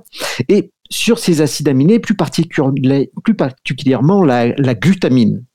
et 0.49 0.71
sur 0.89 1.17
ces 1.17 1.41
acides 1.41 1.69
aminés, 1.69 1.99
plus, 1.99 2.15
particulièrement 2.15 4.23
la, 4.23 4.47
la 4.57 4.75
glutamine. 4.75 5.45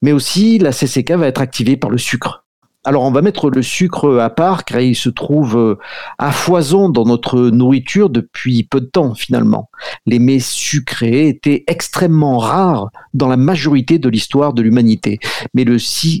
Mais 0.00 0.12
aussi, 0.12 0.58
la 0.58 0.70
CCK 0.70 1.12
va 1.12 1.26
être 1.26 1.40
activée 1.40 1.76
par 1.76 1.90
le 1.90 1.98
sucre. 1.98 2.45
Alors 2.86 3.02
on 3.02 3.10
va 3.10 3.20
mettre 3.20 3.50
le 3.50 3.62
sucre 3.62 4.20
à 4.20 4.30
part 4.30 4.64
car 4.64 4.80
il 4.80 4.94
se 4.94 5.08
trouve 5.08 5.56
euh, 5.56 5.76
à 6.18 6.30
foison 6.30 6.88
dans 6.88 7.04
notre 7.04 7.50
nourriture 7.50 8.10
depuis 8.10 8.62
peu 8.62 8.80
de 8.80 8.86
temps 8.86 9.16
finalement. 9.16 9.70
Les 10.06 10.20
mets 10.20 10.38
sucrés 10.38 11.26
étaient 11.26 11.64
extrêmement 11.66 12.38
rares 12.38 12.90
dans 13.12 13.26
la 13.26 13.36
majorité 13.36 13.98
de 13.98 14.08
l'histoire 14.08 14.52
de 14.52 14.62
l'humanité. 14.62 15.18
Mais 15.52 15.64
le, 15.64 15.78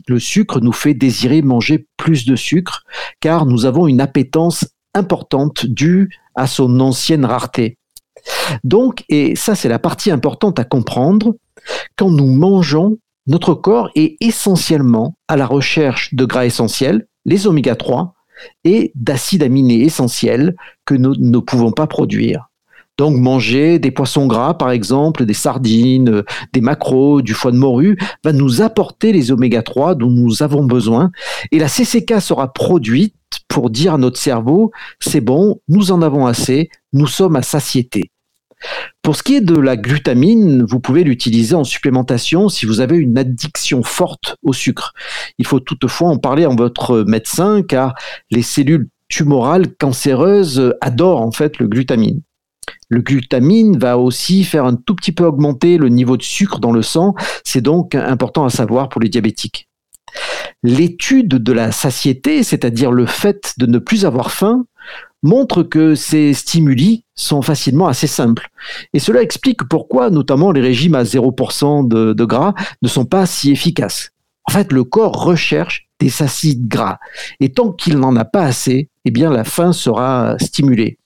le 0.08 0.18
sucre 0.18 0.60
nous 0.60 0.72
fait 0.72 0.94
désirer 0.94 1.40
manger 1.40 1.86
plus 1.96 2.26
de 2.26 2.34
sucre 2.34 2.82
car 3.20 3.46
nous 3.46 3.64
avons 3.64 3.86
une 3.86 4.00
appétence 4.00 4.66
importante 4.92 5.66
due 5.66 6.10
à 6.34 6.48
son 6.48 6.80
ancienne 6.80 7.24
rareté. 7.24 7.78
Donc, 8.64 9.04
et 9.08 9.36
ça 9.36 9.54
c'est 9.54 9.68
la 9.68 9.78
partie 9.78 10.10
importante 10.10 10.58
à 10.58 10.64
comprendre, 10.64 11.36
quand 11.94 12.10
nous 12.10 12.26
mangeons, 12.26 12.98
notre 13.26 13.54
corps 13.54 13.90
est 13.94 14.16
essentiellement 14.20 15.16
à 15.28 15.36
la 15.36 15.46
recherche 15.46 16.14
de 16.14 16.24
gras 16.24 16.46
essentiels, 16.46 17.08
les 17.24 17.46
oméga 17.46 17.74
3 17.74 18.14
et 18.64 18.92
d'acides 18.94 19.42
aminés 19.42 19.82
essentiels 19.82 20.54
que 20.84 20.94
nous 20.94 21.14
ne 21.16 21.38
pouvons 21.38 21.72
pas 21.72 21.86
produire. 21.86 22.50
Donc 22.98 23.16
manger 23.16 23.78
des 23.78 23.90
poissons 23.90 24.26
gras, 24.26 24.54
par 24.54 24.70
exemple, 24.70 25.26
des 25.26 25.34
sardines, 25.34 26.22
des 26.52 26.60
maquereaux, 26.60 27.20
du 27.20 27.34
foie 27.34 27.52
de 27.52 27.58
morue, 27.58 27.98
va 28.24 28.32
nous 28.32 28.62
apporter 28.62 29.12
les 29.12 29.32
oméga 29.32 29.62
3 29.62 29.96
dont 29.96 30.10
nous 30.10 30.42
avons 30.42 30.64
besoin. 30.64 31.10
Et 31.52 31.58
la 31.58 31.68
CCK 31.68 32.20
sera 32.20 32.52
produite 32.52 33.14
pour 33.48 33.70
dire 33.70 33.94
à 33.94 33.98
notre 33.98 34.18
cerveau, 34.18 34.70
c'est 35.00 35.20
bon, 35.20 35.60
nous 35.68 35.92
en 35.92 36.00
avons 36.00 36.26
assez, 36.26 36.70
nous 36.92 37.06
sommes 37.06 37.36
à 37.36 37.42
satiété. 37.42 38.10
Pour 39.02 39.16
ce 39.16 39.22
qui 39.22 39.36
est 39.36 39.40
de 39.40 39.58
la 39.58 39.76
glutamine, 39.76 40.64
vous 40.64 40.80
pouvez 40.80 41.04
l'utiliser 41.04 41.54
en 41.54 41.64
supplémentation 41.64 42.48
si 42.48 42.66
vous 42.66 42.80
avez 42.80 42.96
une 42.96 43.18
addiction 43.18 43.82
forte 43.82 44.36
au 44.42 44.52
sucre. 44.52 44.92
Il 45.38 45.46
faut 45.46 45.60
toutefois 45.60 46.08
en 46.08 46.18
parler 46.18 46.44
à 46.44 46.48
votre 46.48 47.04
médecin 47.06 47.62
car 47.62 47.94
les 48.30 48.42
cellules 48.42 48.88
tumorales 49.08 49.74
cancéreuses 49.76 50.74
adorent 50.80 51.22
en 51.22 51.30
fait 51.30 51.58
le 51.58 51.68
glutamine. 51.68 52.22
Le 52.88 53.00
glutamine 53.00 53.78
va 53.78 53.98
aussi 53.98 54.44
faire 54.44 54.64
un 54.64 54.74
tout 54.74 54.94
petit 54.94 55.12
peu 55.12 55.24
augmenter 55.24 55.78
le 55.78 55.88
niveau 55.88 56.16
de 56.16 56.22
sucre 56.22 56.58
dans 56.58 56.72
le 56.72 56.82
sang. 56.82 57.14
C'est 57.44 57.60
donc 57.60 57.94
important 57.94 58.44
à 58.44 58.50
savoir 58.50 58.88
pour 58.88 59.00
les 59.00 59.08
diabétiques. 59.08 59.68
L'étude 60.62 61.28
de 61.28 61.52
la 61.52 61.72
satiété, 61.72 62.42
c'est-à-dire 62.42 62.90
le 62.90 63.06
fait 63.06 63.54
de 63.58 63.66
ne 63.66 63.78
plus 63.78 64.04
avoir 64.04 64.30
faim, 64.30 64.66
montre 65.22 65.62
que 65.62 65.94
ces 65.94 66.34
stimuli 66.34 67.04
sont 67.14 67.42
facilement 67.42 67.88
assez 67.88 68.06
simples. 68.06 68.48
Et 68.92 68.98
cela 68.98 69.22
explique 69.22 69.64
pourquoi 69.68 70.10
notamment 70.10 70.52
les 70.52 70.60
régimes 70.60 70.94
à 70.94 71.02
0% 71.02 71.88
de, 71.88 72.24
gras 72.24 72.54
ne 72.82 72.88
sont 72.88 73.04
pas 73.04 73.26
si 73.26 73.50
efficaces. 73.50 74.10
En 74.44 74.52
fait, 74.52 74.72
le 74.72 74.84
corps 74.84 75.24
recherche 75.24 75.88
des 75.98 76.22
acides 76.22 76.68
gras. 76.68 76.98
Et 77.40 77.50
tant 77.52 77.72
qu'il 77.72 77.98
n'en 77.98 78.14
a 78.16 78.24
pas 78.24 78.42
assez, 78.42 78.90
eh 79.04 79.10
bien 79.10 79.30
la 79.30 79.44
faim 79.44 79.72
sera 79.72 80.36
stimulée 80.38 80.98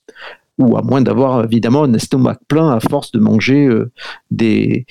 ou 0.57 0.77
à 0.77 0.81
moins 0.81 1.01
d'avoir 1.01 1.43
évidemment 1.43 1.83
un 1.83 1.93
estomac 1.93 2.37
plein 2.47 2.69
à 2.69 2.79
force 2.79 3.11
de 3.11 3.19
manger 3.19 3.65
euh, 3.65 3.91
des, 4.29 4.85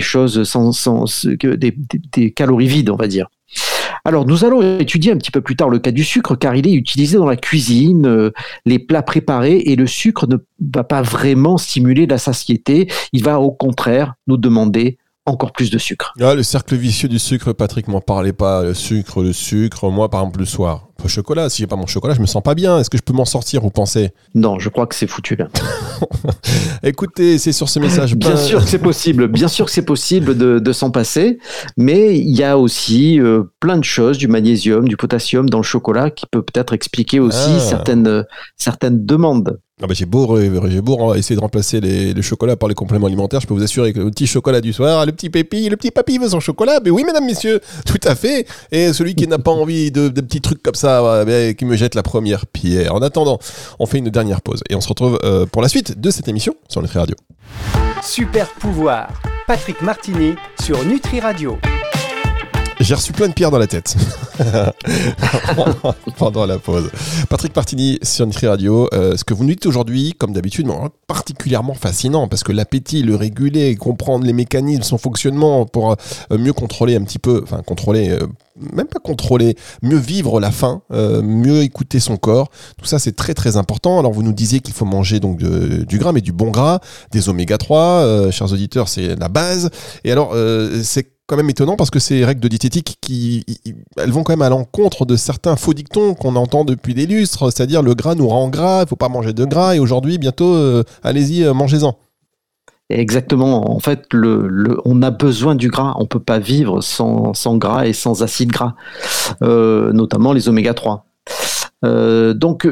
choses 0.00 0.44
sans, 0.44 0.72
sans 0.72 1.26
des, 1.26 2.32
calories 2.32 2.66
vides, 2.66 2.90
on 2.90 2.96
va 2.96 3.06
dire. 3.06 3.28
Alors, 4.06 4.26
nous 4.26 4.44
allons 4.44 4.78
étudier 4.78 5.12
un 5.12 5.16
petit 5.16 5.30
peu 5.30 5.40
plus 5.40 5.56
tard 5.56 5.70
le 5.70 5.78
cas 5.78 5.90
du 5.90 6.04
sucre, 6.04 6.36
car 6.36 6.54
il 6.54 6.68
est 6.68 6.74
utilisé 6.74 7.16
dans 7.16 7.26
la 7.26 7.36
cuisine, 7.36 8.06
euh, 8.06 8.32
les 8.66 8.78
plats 8.78 9.02
préparés, 9.02 9.56
et 9.56 9.76
le 9.76 9.86
sucre 9.86 10.26
ne 10.26 10.36
va 10.74 10.84
pas 10.84 11.00
vraiment 11.00 11.56
stimuler 11.56 12.06
la 12.06 12.18
satiété, 12.18 12.86
il 13.14 13.24
va 13.24 13.40
au 13.40 13.50
contraire 13.50 14.14
nous 14.26 14.36
demander 14.36 14.98
encore 15.26 15.52
plus 15.52 15.70
de 15.70 15.78
sucre. 15.78 16.12
Ah, 16.20 16.34
le 16.34 16.42
cercle 16.42 16.74
vicieux 16.76 17.08
du 17.08 17.18
sucre, 17.18 17.52
Patrick, 17.52 17.88
m'en 17.88 18.00
parlait 18.00 18.32
pas. 18.32 18.62
Le 18.62 18.74
sucre, 18.74 19.22
le 19.22 19.32
sucre. 19.32 19.90
Moi, 19.90 20.10
par 20.10 20.20
exemple, 20.20 20.40
le 20.40 20.44
soir, 20.44 20.88
le 21.02 21.08
chocolat. 21.08 21.48
Si 21.48 21.62
j'ai 21.62 21.66
pas 21.66 21.76
mon 21.76 21.86
chocolat, 21.86 22.14
je 22.14 22.20
me 22.20 22.26
sens 22.26 22.42
pas 22.42 22.54
bien. 22.54 22.78
Est-ce 22.78 22.90
que 22.90 22.98
je 22.98 23.02
peux 23.02 23.14
m'en 23.14 23.24
sortir, 23.24 23.62
vous 23.62 23.70
pensez? 23.70 24.10
Non, 24.34 24.58
je 24.58 24.68
crois 24.68 24.86
que 24.86 24.94
c'est 24.94 25.06
foutu 25.06 25.34
là. 25.36 25.48
Écoutez, 26.82 27.38
c'est 27.38 27.52
sur 27.52 27.70
ce 27.70 27.78
message. 27.78 28.16
Bien 28.16 28.36
sûr 28.36 28.62
que 28.62 28.68
c'est 28.68 28.78
possible. 28.78 29.28
Bien 29.28 29.48
sûr 29.48 29.64
que 29.64 29.72
c'est 29.72 29.84
possible 29.84 30.36
de, 30.36 30.72
s'en 30.72 30.90
passer, 30.90 31.38
mais 31.76 32.18
il 32.18 32.36
y 32.36 32.42
a 32.42 32.58
aussi 32.58 33.20
euh, 33.20 33.44
plein 33.60 33.78
de 33.78 33.84
choses, 33.84 34.18
du 34.18 34.26
magnésium, 34.26 34.88
du 34.88 34.96
potassium 34.96 35.48
dans 35.48 35.58
le 35.58 35.64
chocolat, 35.64 36.10
qui 36.10 36.26
peut 36.26 36.42
peut-être 36.42 36.72
expliquer 36.72 37.20
aussi 37.20 37.52
ah. 37.56 37.60
certaines 37.60 38.24
certaines 38.56 39.06
demandes. 39.06 39.58
Ah 39.82 39.88
bah 39.88 39.94
j'ai 39.94 40.06
beau, 40.06 40.38
essayer 41.16 41.34
de 41.34 41.40
remplacer 41.40 41.80
les, 41.80 42.14
le 42.14 42.22
chocolat 42.22 42.54
par 42.54 42.68
les 42.68 42.76
compléments 42.76 43.08
alimentaires, 43.08 43.40
je 43.40 43.48
peux 43.48 43.54
vous 43.54 43.62
assurer 43.64 43.92
que 43.92 43.98
le 43.98 44.08
petit 44.08 44.28
chocolat 44.28 44.60
du 44.60 44.72
soir, 44.72 45.04
le 45.04 45.10
petit 45.10 45.30
pépi, 45.30 45.68
le 45.68 45.76
petit 45.76 45.90
papy 45.90 46.18
veut 46.18 46.28
son 46.28 46.38
chocolat. 46.38 46.78
Mais 46.84 46.90
oui, 46.90 47.02
mesdames, 47.04 47.26
messieurs, 47.26 47.60
tout 47.84 47.98
à 48.04 48.14
fait. 48.14 48.46
Et 48.70 48.92
celui 48.92 49.16
qui 49.16 49.26
n'a 49.26 49.40
pas 49.40 49.50
envie 49.50 49.90
de, 49.90 50.08
petits 50.10 50.40
trucs 50.40 50.62
comme 50.62 50.76
ça, 50.76 51.24
qui 51.58 51.64
me 51.64 51.74
jette 51.74 51.96
la 51.96 52.04
première 52.04 52.46
pierre. 52.46 52.94
En 52.94 53.02
attendant, 53.02 53.40
on 53.80 53.86
fait 53.86 53.98
une 53.98 54.10
dernière 54.10 54.42
pause 54.42 54.62
et 54.70 54.76
on 54.76 54.80
se 54.80 54.88
retrouve 54.88 55.18
euh, 55.24 55.44
pour 55.44 55.60
la 55.60 55.68
suite 55.68 56.00
de 56.00 56.10
cette 56.12 56.28
émission 56.28 56.54
sur 56.68 56.80
Nutri 56.80 57.00
Radio. 57.00 57.16
Super 58.00 58.48
pouvoir, 58.50 59.08
Patrick 59.48 59.82
Martini 59.82 60.34
sur 60.62 60.84
Nutri 60.84 61.18
Radio. 61.18 61.58
J'ai 62.80 62.94
reçu 62.94 63.12
plein 63.12 63.28
de 63.28 63.32
pierres 63.32 63.50
dans 63.50 63.58
la 63.58 63.66
tête 63.66 63.96
pendant 66.18 66.44
la 66.44 66.58
pause. 66.58 66.90
Patrick 67.28 67.52
Partini 67.52 67.98
sur 68.02 68.26
Radio. 68.42 68.88
Euh, 68.92 69.16
ce 69.16 69.24
que 69.24 69.32
vous 69.32 69.44
nous 69.44 69.50
dites 69.50 69.66
aujourd'hui, 69.66 70.14
comme 70.18 70.32
d'habitude, 70.32 70.68
particulièrement 71.06 71.74
fascinant 71.74 72.26
parce 72.26 72.42
que 72.42 72.52
l'appétit, 72.52 73.02
le 73.02 73.14
réguler, 73.14 73.76
comprendre 73.76 74.26
les 74.26 74.32
mécanismes, 74.32 74.82
son 74.82 74.98
fonctionnement 74.98 75.66
pour 75.66 75.92
euh, 75.92 76.38
mieux 76.38 76.52
contrôler 76.52 76.96
un 76.96 77.04
petit 77.04 77.20
peu, 77.20 77.40
enfin 77.44 77.62
contrôler, 77.62 78.10
euh, 78.10 78.26
même 78.72 78.88
pas 78.88 78.98
contrôler, 78.98 79.56
mieux 79.82 79.98
vivre 79.98 80.40
la 80.40 80.50
faim, 80.50 80.82
mieux 80.90 81.62
écouter 81.62 82.00
son 82.00 82.16
corps. 82.16 82.50
Tout 82.78 82.86
ça, 82.86 82.98
c'est 82.98 83.16
très 83.16 83.34
très 83.34 83.56
important. 83.56 83.98
Alors 83.98 84.12
vous 84.12 84.22
nous 84.22 84.32
disiez 84.32 84.60
qu'il 84.60 84.74
faut 84.74 84.84
manger 84.84 85.20
donc 85.20 85.38
du 85.38 85.98
gras, 85.98 86.12
mais 86.12 86.20
du 86.20 86.32
bon 86.32 86.50
gras, 86.50 86.80
des 87.12 87.28
oméga 87.28 87.58
3. 87.58 88.30
chers 88.30 88.52
auditeurs, 88.52 88.88
c'est 88.88 89.16
la 89.16 89.28
base. 89.28 89.70
Et 90.04 90.12
alors, 90.12 90.36
c'est 90.82 91.13
quand 91.26 91.36
même 91.36 91.48
étonnant 91.48 91.76
parce 91.76 91.90
que 91.90 91.98
ces 91.98 92.24
règles 92.24 92.40
de 92.40 92.48
diététique 92.48 92.98
qui 93.00 93.44
elles 93.96 94.10
vont 94.10 94.24
quand 94.24 94.32
même 94.32 94.42
à 94.42 94.50
l'encontre 94.50 95.06
de 95.06 95.16
certains 95.16 95.56
faux 95.56 95.72
dictons 95.72 96.14
qu'on 96.14 96.36
entend 96.36 96.64
depuis 96.64 96.94
des 96.94 97.06
lustres, 97.06 97.50
c'est-à-dire 97.50 97.82
le 97.82 97.94
gras 97.94 98.14
nous 98.14 98.28
rend 98.28 98.48
gras, 98.48 98.82
il 98.82 98.88
faut 98.88 98.96
pas 98.96 99.08
manger 99.08 99.32
de 99.32 99.44
gras 99.44 99.74
et 99.74 99.78
aujourd'hui 99.78 100.18
bientôt 100.18 100.54
euh, 100.54 100.84
allez-y 101.02 101.44
euh, 101.44 101.54
mangez-en. 101.54 101.98
Exactement. 102.90 103.74
En 103.74 103.80
fait, 103.80 104.04
le, 104.12 104.78
on 104.84 105.00
a 105.00 105.10
besoin 105.10 105.54
du 105.54 105.68
gras. 105.68 105.94
On 105.96 106.04
peut 106.04 106.20
pas 106.20 106.38
vivre 106.38 106.82
sans, 106.82 107.32
gras 107.56 107.86
et 107.86 107.94
sans 107.94 108.22
acides 108.22 108.50
gras, 108.50 108.74
euh, 109.42 109.90
notamment 109.92 110.34
les 110.34 110.50
oméga 110.50 110.74
3. 110.74 111.06
donc, 111.82 112.68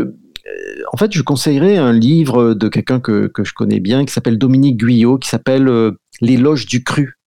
en 0.93 0.97
fait, 0.99 1.13
je 1.13 1.23
conseillerais 1.23 1.79
un 1.79 1.95
livre 1.95 2.53
de 2.53 2.69
quelqu'un 2.69 3.01
que, 3.01 3.27
que, 3.29 3.43
je 3.43 3.55
connais 3.55 3.81
bien 3.81 4.05
qui 4.05 4.13
s'appelle 4.13 4.37
Dominique 4.37 4.77
Guyot, 4.77 5.17
qui 5.17 5.31
s'appelle 5.31 5.93
L'éloge 6.21 6.67
du 6.67 6.85
cru. 6.85 7.22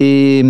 Et 0.00 0.42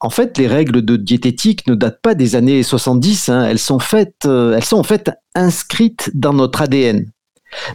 en 0.00 0.10
fait, 0.10 0.38
les 0.38 0.46
règles 0.46 0.82
de 0.82 0.96
diététique 0.96 1.66
ne 1.66 1.74
datent 1.74 2.00
pas 2.00 2.14
des 2.14 2.34
années 2.34 2.62
70. 2.62 3.28
Hein. 3.28 3.46
Elles, 3.46 3.58
sont 3.58 3.78
faites, 3.78 4.24
euh, 4.24 4.54
elles 4.56 4.64
sont 4.64 4.78
en 4.78 4.84
fait 4.84 5.10
inscrites 5.34 6.10
dans 6.14 6.32
notre 6.32 6.62
ADN. 6.62 7.04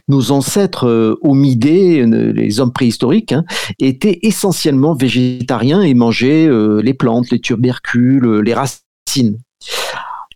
Nos 0.07 0.31
ancêtres 0.31 0.87
euh, 0.87 1.19
homidés, 1.21 2.01
euh, 2.01 2.31
les 2.33 2.59
hommes 2.59 2.73
préhistoriques, 2.73 3.33
hein, 3.33 3.45
étaient 3.79 4.19
essentiellement 4.23 4.95
végétariens 4.95 5.81
et 5.81 5.93
mangeaient 5.93 6.49
les 6.81 6.93
plantes, 6.93 7.29
les 7.29 7.39
tubercules, 7.39 8.39
les 8.39 8.53
racines. 8.53 9.37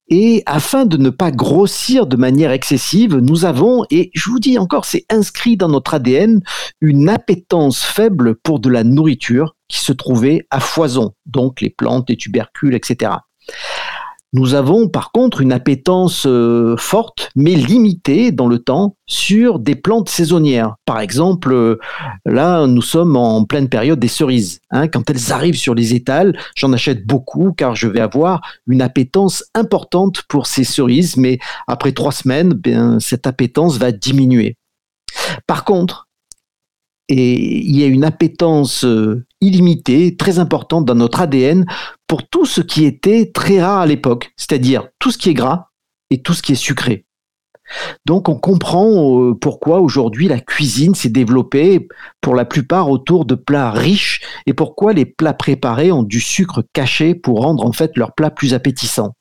Et 0.08 0.44
afin 0.46 0.86
de 0.86 0.98
ne 0.98 1.10
pas 1.10 1.32
grossir 1.32 2.06
de 2.06 2.16
manière 2.16 2.52
excessive, 2.52 3.16
nous 3.16 3.46
avons, 3.46 3.86
et 3.90 4.12
je 4.14 4.30
vous 4.30 4.40
dis 4.40 4.60
encore, 4.60 4.86
c'est 4.86 5.06
inscrit 5.10 5.58
dans 5.58 5.70
notre 5.70 5.96
ADN, 5.96 6.42
une 6.80 7.10
appétence 7.10 7.84
faible 7.84 8.36
pour 8.36 8.60
de 8.60 8.70
la 8.70 8.84
nourriture 8.84 9.56
qui 9.68 9.80
se 9.80 9.94
trouvait 9.94 10.46
à 10.52 10.60
foison, 10.60 11.14
donc 11.26 11.62
les 11.62 11.72
plantes, 11.72 12.10
les 12.10 12.18
tubercules, 12.18 12.76
etc. 12.76 13.14
Nous 14.38 14.54
avons 14.54 14.90
par 14.90 15.14
contre 15.14 15.40
une 15.40 15.54
appétence 15.54 16.26
euh, 16.28 16.76
forte, 16.78 17.30
mais 17.38 17.56
limitée 17.56 18.34
dans 18.34 18.50
le 18.50 18.60
temps, 18.60 18.98
sur 19.08 19.60
des 19.60 19.76
plantes 19.76 20.10
saisonnières. 20.10 20.76
Par 20.84 21.00
exemple, 21.00 21.54
euh, 21.54 21.80
là, 22.26 22.68
nous 22.68 22.82
sommes 22.82 23.16
en 23.16 23.46
pleine 23.46 23.70
période 23.70 23.98
des 23.98 24.10
cerises. 24.10 24.60
Hein. 24.72 24.90
Quand 24.90 25.10
elles 25.10 25.32
arrivent 25.32 25.58
sur 25.58 25.74
les 25.74 25.94
étals, 25.94 26.38
j'en 26.58 26.74
achète 26.74 27.08
beaucoup 27.08 27.54
car 27.54 27.78
je 27.78 27.88
vais 27.88 28.02
avoir 28.02 28.42
une 28.68 28.82
appétence 28.82 29.46
importante 29.54 30.24
pour 30.28 30.48
ces 30.48 30.66
cerises, 30.66 31.16
mais 31.16 31.40
après 31.66 31.94
trois 31.94 32.12
semaines, 32.12 32.60
cette 33.00 33.28
appétence 33.28 33.78
va 33.78 33.94
diminuer. 33.94 34.58
Par 35.48 35.64
contre, 35.64 36.10
il 37.08 37.76
y 37.76 37.84
a 37.84 37.88
une 37.88 38.04
appétence 38.04 38.84
euh, 38.84 39.26
illimitée, 39.42 40.16
très 40.18 40.40
importante 40.40 40.86
dans 40.86 40.96
notre 40.96 41.22
ADN 41.22 41.66
pour 42.08 42.28
tout 42.28 42.46
ce 42.46 42.62
qui 42.62 42.86
était 42.86 43.32
très 43.34 43.62
rare 43.62 43.80
à 43.80 43.86
l'époque, 43.86 44.32
c'est-à-dire 44.38 44.90
tout 45.00 45.12
ce 45.12 45.18
qui 45.18 45.30
est 45.30 45.34
gras 45.34 45.70
et 46.10 46.22
tout 46.22 46.34
ce 46.34 46.42
qui 46.42 46.52
est 46.52 46.56
sucré. 46.56 47.06
Donc 48.06 48.30
on 48.30 48.36
comprend 48.36 49.22
euh, 49.22 49.34
pourquoi 49.34 49.80
aujourd'hui 49.80 50.28
la 50.28 50.40
cuisine 50.40 50.94
s'est 50.94 51.10
développée 51.10 51.88
pour 52.22 52.36
la 52.36 52.46
plupart 52.46 52.90
autour 52.90 53.26
de 53.26 53.36
plats 53.36 53.72
riches 53.72 54.22
et 54.46 54.54
pourquoi 54.54 54.94
les 54.94 55.06
plats 55.06 55.34
préparés 55.34 55.92
ont 55.92 56.04
du 56.04 56.20
sucre 56.20 56.64
caché 56.74 57.16
pour 57.16 57.42
rendre 57.42 57.66
en 57.66 57.72
fait 57.72 57.98
leurs 57.98 58.14
plats 58.14 58.30
plus 58.30 58.54
appétissants. 58.54 59.16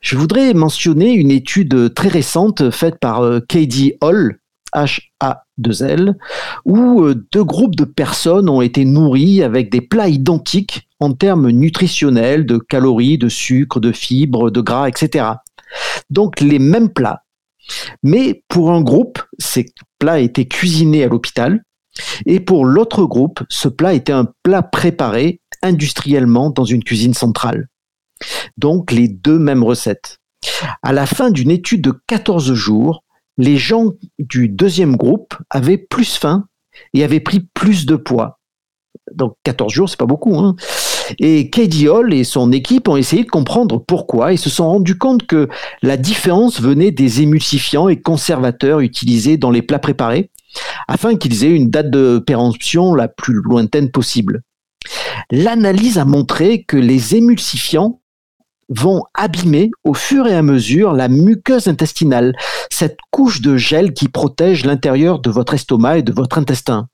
Je 0.00 0.16
voudrais 0.16 0.52
mentionner 0.52 1.12
une 1.12 1.30
étude 1.30 1.94
très 1.94 2.08
récente 2.08 2.70
faite 2.70 2.98
par 3.00 3.22
euh, 3.22 3.40
Katie 3.40 3.94
Hall, 4.02 4.38
H-A-2-L, 4.74 6.16
où 6.66 7.04
euh, 7.04 7.14
deux 7.32 7.44
groupes 7.44 7.76
de 7.76 7.84
personnes 7.84 8.50
ont 8.50 8.60
été 8.60 8.84
nourris 8.84 9.42
avec 9.42 9.70
des 9.70 9.80
plats 9.80 10.08
identiques 10.08 10.88
en 11.04 11.12
termes 11.12 11.50
nutritionnels, 11.50 12.46
de 12.46 12.58
calories, 12.58 13.18
de 13.18 13.28
sucre, 13.28 13.78
de 13.78 13.92
fibres, 13.92 14.50
de 14.50 14.60
gras, 14.60 14.88
etc. 14.88 15.26
Donc 16.10 16.40
les 16.40 16.58
mêmes 16.58 16.88
plats. 16.88 17.22
Mais 18.02 18.42
pour 18.48 18.72
un 18.72 18.80
groupe, 18.80 19.22
ces 19.38 19.66
plats 19.98 20.20
étaient 20.20 20.48
cuisinés 20.48 21.04
à 21.04 21.08
l'hôpital, 21.08 21.62
et 22.26 22.40
pour 22.40 22.64
l'autre 22.64 23.04
groupe, 23.04 23.42
ce 23.48 23.68
plat 23.68 23.94
était 23.94 24.12
un 24.12 24.28
plat 24.42 24.62
préparé 24.62 25.40
industriellement 25.62 26.50
dans 26.50 26.64
une 26.64 26.82
cuisine 26.82 27.14
centrale. 27.14 27.68
Donc 28.56 28.90
les 28.90 29.08
deux 29.08 29.38
mêmes 29.38 29.62
recettes. 29.62 30.18
À 30.82 30.92
la 30.92 31.06
fin 31.06 31.30
d'une 31.30 31.50
étude 31.50 31.82
de 31.82 31.94
14 32.06 32.52
jours, 32.52 33.04
les 33.38 33.56
gens 33.56 33.92
du 34.18 34.48
deuxième 34.48 34.96
groupe 34.96 35.34
avaient 35.50 35.78
plus 35.78 36.16
faim 36.16 36.46
et 36.92 37.04
avaient 37.04 37.20
pris 37.20 37.40
plus 37.54 37.86
de 37.86 37.96
poids. 37.96 38.38
Donc 39.12 39.36
14 39.44 39.72
jours, 39.72 39.88
c'est 39.88 39.98
pas 39.98 40.06
beaucoup. 40.06 40.36
Hein. 40.38 40.56
Et 41.18 41.50
Katie 41.50 41.88
Hall 41.88 42.12
et 42.12 42.24
son 42.24 42.52
équipe 42.52 42.88
ont 42.88 42.96
essayé 42.96 43.24
de 43.24 43.30
comprendre 43.30 43.82
pourquoi 43.84 44.32
et 44.32 44.36
se 44.36 44.50
sont 44.50 44.68
rendus 44.68 44.98
compte 44.98 45.26
que 45.26 45.48
la 45.82 45.96
différence 45.96 46.60
venait 46.60 46.90
des 46.90 47.22
émulsifiants 47.22 47.88
et 47.88 48.00
conservateurs 48.00 48.80
utilisés 48.80 49.36
dans 49.36 49.50
les 49.50 49.62
plats 49.62 49.78
préparés 49.78 50.30
afin 50.88 51.16
qu'ils 51.16 51.44
aient 51.44 51.54
une 51.54 51.70
date 51.70 51.90
de 51.90 52.18
péremption 52.18 52.94
la 52.94 53.08
plus 53.08 53.40
lointaine 53.42 53.90
possible. 53.90 54.42
L'analyse 55.30 55.98
a 55.98 56.04
montré 56.04 56.62
que 56.62 56.76
les 56.76 57.16
émulsifiants 57.16 58.00
vont 58.68 59.02
abîmer 59.14 59.70
au 59.84 59.94
fur 59.94 60.26
et 60.26 60.34
à 60.34 60.42
mesure 60.42 60.92
la 60.92 61.08
muqueuse 61.08 61.68
intestinale, 61.68 62.34
cette 62.70 62.98
couche 63.10 63.40
de 63.40 63.56
gel 63.56 63.92
qui 63.92 64.08
protège 64.08 64.64
l'intérieur 64.64 65.20
de 65.20 65.30
votre 65.30 65.54
estomac 65.54 65.98
et 65.98 66.02
de 66.02 66.12
votre 66.12 66.38
intestin. 66.38 66.88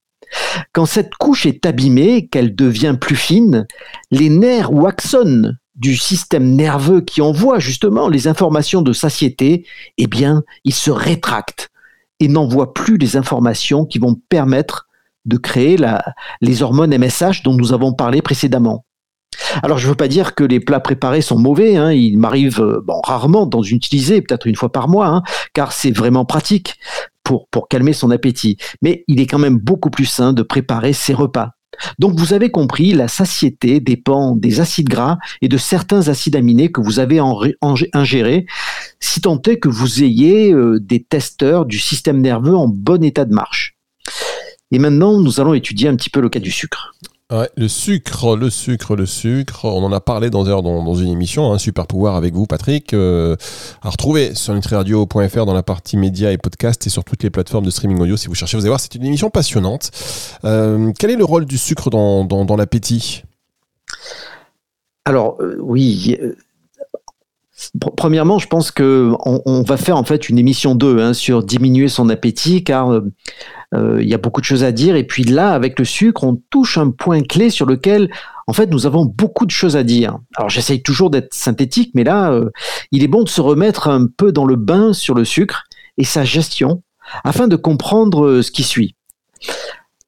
Quand 0.73 0.87
cette 0.87 1.15
couche 1.15 1.47
est 1.47 1.67
abîmée, 1.67 2.27
qu'elle 2.27 2.55
devient 2.55 2.97
plus 3.01 3.17
fine, 3.17 3.67
les 4.11 4.29
nerfs 4.29 4.73
ou 4.73 4.87
axones 4.87 5.59
du 5.75 5.97
système 5.97 6.55
nerveux 6.55 7.01
qui 7.01 7.23
envoie 7.23 7.59
justement 7.59 8.09
les 8.09 8.29
informations 8.29 8.83
de 8.83 8.93
satiété, 8.93 9.67
eh 9.97 10.07
bien, 10.07 10.43
ils 10.65 10.75
se 10.75 10.91
rétractent 10.91 11.71
et 12.21 12.29
n'envoient 12.29 12.75
plus 12.75 12.99
les 12.99 13.17
informations 13.17 13.87
qui 13.87 13.99
vont 13.99 14.15
permettre 14.29 14.89
de 15.25 15.37
créer 15.37 15.77
les 16.41 16.63
hormones 16.63 16.97
MSH 16.97 17.43
dont 17.43 17.55
nous 17.55 17.73
avons 17.73 17.93
parlé 17.93 18.23
précédemment. 18.23 18.85
Alors, 19.63 19.79
je 19.79 19.87
ne 19.87 19.91
veux 19.91 19.97
pas 19.97 20.09
dire 20.09 20.35
que 20.35 20.45
les 20.45 20.61
plats 20.61 20.81
préparés 20.81 21.23
sont 21.23 21.39
mauvais. 21.39 21.77
Hein. 21.77 21.93
Il 21.93 22.19
m'arrive 22.19 22.61
euh, 22.61 22.85
rarement 23.05 23.47
d'en 23.47 23.63
utiliser, 23.63 24.21
peut-être 24.21 24.47
une 24.47 24.57
fois 24.57 24.71
par 24.71 24.89
mois, 24.89 25.07
hein, 25.07 25.23
car 25.55 25.73
c'est 25.73 25.91
vraiment 25.91 26.25
pratique 26.25 26.79
pour, 27.51 27.69
calmer 27.69 27.93
son 27.93 28.11
appétit. 28.11 28.57
Mais 28.83 29.05
il 29.07 29.21
est 29.21 29.27
quand 29.27 29.39
même 29.39 29.59
beaucoup 29.59 29.91
plus 29.91 30.07
sain 30.07 30.33
de 30.33 30.43
préparer 30.43 30.93
ses 30.93 31.15
repas. 31.15 31.51
Donc 31.99 32.19
vous 32.19 32.35
avez 32.35 32.51
compris, 32.51 32.93
la 32.93 33.09
satiété 33.09 33.81
dépend 33.81 34.35
des 34.35 34.61
acides 34.61 34.89
gras 34.89 35.19
et 35.41 35.49
de 35.49 35.57
certains 35.57 36.09
acides 36.09 36.37
aminés 36.37 36.73
que 36.73 36.81
vous 36.81 36.99
avez 36.99 37.21
ingérés, 37.93 38.47
si 38.99 39.21
tant 39.21 39.41
est 39.43 39.59
que 39.59 39.69
vous 39.69 40.03
ayez 40.03 40.53
euh, 40.53 40.81
des 40.81 41.03
testeurs 41.03 41.67
du 41.67 41.79
système 41.79 42.21
nerveux 42.21 42.57
en 42.57 42.69
bon 42.69 43.03
état 43.05 43.25
de 43.25 43.33
marche. 43.33 43.77
Et 44.73 44.79
maintenant, 44.79 45.21
nous 45.21 45.41
allons 45.41 45.55
étudier 45.55 45.89
un 45.89 45.97
petit 45.97 46.11
peu 46.11 46.21
le 46.21 46.29
cas 46.29 46.41
du 46.41 46.51
sucre. 46.51 46.93
Le 47.31 47.69
sucre, 47.69 48.37
le 48.37 48.51
sucre, 48.51 48.97
le 48.97 49.07
sucre. 49.07 49.65
On 49.65 49.85
en 49.85 49.93
a 49.93 50.01
parlé 50.01 50.31
dans, 50.31 50.95
une 50.95 51.09
émission, 51.09 51.53
un 51.53 51.55
hein, 51.55 51.59
super 51.59 51.87
pouvoir 51.87 52.17
avec 52.17 52.35
vous, 52.35 52.47
Patrick. 52.47 52.93
Euh, 52.93 53.37
à 53.83 53.91
retrouver 53.91 54.35
sur 54.35 54.53
nutriradio.fr 54.53 55.47
dans 55.47 55.55
la 55.55 55.63
partie 55.63 55.97
médias 55.97 56.33
et 56.33 56.39
podcasts 56.39 56.87
et 56.89 56.91
sur 56.91 57.05
toutes 57.05 57.23
les 57.23 57.31
plateformes 57.31 57.65
de 57.65 57.71
streaming 57.71 58.01
audio. 58.01 58.17
Si 58.17 58.27
vous 58.27 58.35
cherchez, 58.35 58.57
vous 58.57 58.65
allez 58.65 58.71
voir, 58.71 58.81
c'est 58.81 58.97
une 58.97 59.05
émission 59.05 59.31
passionnante. 59.31 59.93
Euh, 60.45 60.93
quel 60.99 61.11
est 61.11 61.17
le 61.17 61.25
rôle 61.25 61.45
du 61.45 61.57
sucre 61.57 61.89
dans 61.91 62.57
l'appétit? 62.57 63.23
Alors, 65.05 65.37
euh, 65.41 65.57
oui. 65.61 66.19
Premièrement, 67.97 68.39
je 68.39 68.49
pense 68.49 68.73
que 68.73 69.12
on, 69.25 69.62
va 69.62 69.77
faire 69.77 69.97
en 69.97 70.03
fait 70.03 70.29
une 70.29 70.39
émission 70.39 70.75
2 70.75 70.99
hein, 70.99 71.12
sur 71.12 71.45
diminuer 71.45 71.87
son 71.87 72.09
appétit, 72.09 72.65
car 72.65 72.93
euh, 72.93 73.12
euh, 73.75 74.03
il 74.03 74.09
y 74.09 74.15
a 74.15 74.19
beaucoup 74.19 74.41
de 74.41 74.47
choses 74.47 74.65
à 74.65 74.73
dire. 74.73 74.97
Et 74.97 75.05
puis 75.05 75.23
là, 75.23 75.53
avec 75.53 75.79
le 75.79 75.85
sucre, 75.85 76.25
on 76.25 76.41
touche 76.50 76.79
un 76.79 76.91
point 76.91 77.23
clé 77.23 77.49
sur 77.49 77.67
lequel, 77.67 78.11
en 78.49 78.53
fait, 78.53 78.67
nous 78.71 78.87
avons 78.87 79.05
beaucoup 79.05 79.47
de 79.47 79.53
choses 79.53 79.77
à 79.77 79.85
dire. 79.85 80.19
Alors, 80.37 80.50
j'essaye 80.50 80.83
toujours 80.83 81.11
d'être 81.11 81.33
synthétique, 81.33 81.93
mais 81.95 82.03
là, 82.03 82.33
euh, 82.33 82.50
il 82.91 83.05
est 83.05 83.09
bon 83.09 83.23
de 83.23 83.29
se 83.29 83.41
remettre 83.41 83.87
un 83.87 84.07
peu 84.07 84.33
dans 84.33 84.47
le 84.47 84.57
bain 84.57 84.93
sur 84.93 85.15
le 85.15 85.25
sucre 85.25 85.62
et 85.97 86.05
sa 86.05 86.25
gestion, 86.25 86.83
afin 87.23 87.47
de 87.47 87.57
comprendre 87.57 88.41
ce 88.43 88.50
qui 88.50 88.65
suit. 88.65 88.97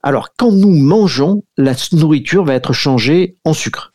Alors, 0.02 0.30
quand 0.36 0.50
nous 0.50 0.70
mangeons, 0.70 1.44
la 1.56 1.74
nourriture 1.92 2.44
va 2.44 2.54
être 2.54 2.72
changée 2.72 3.36
en 3.44 3.52
sucre. 3.52 3.92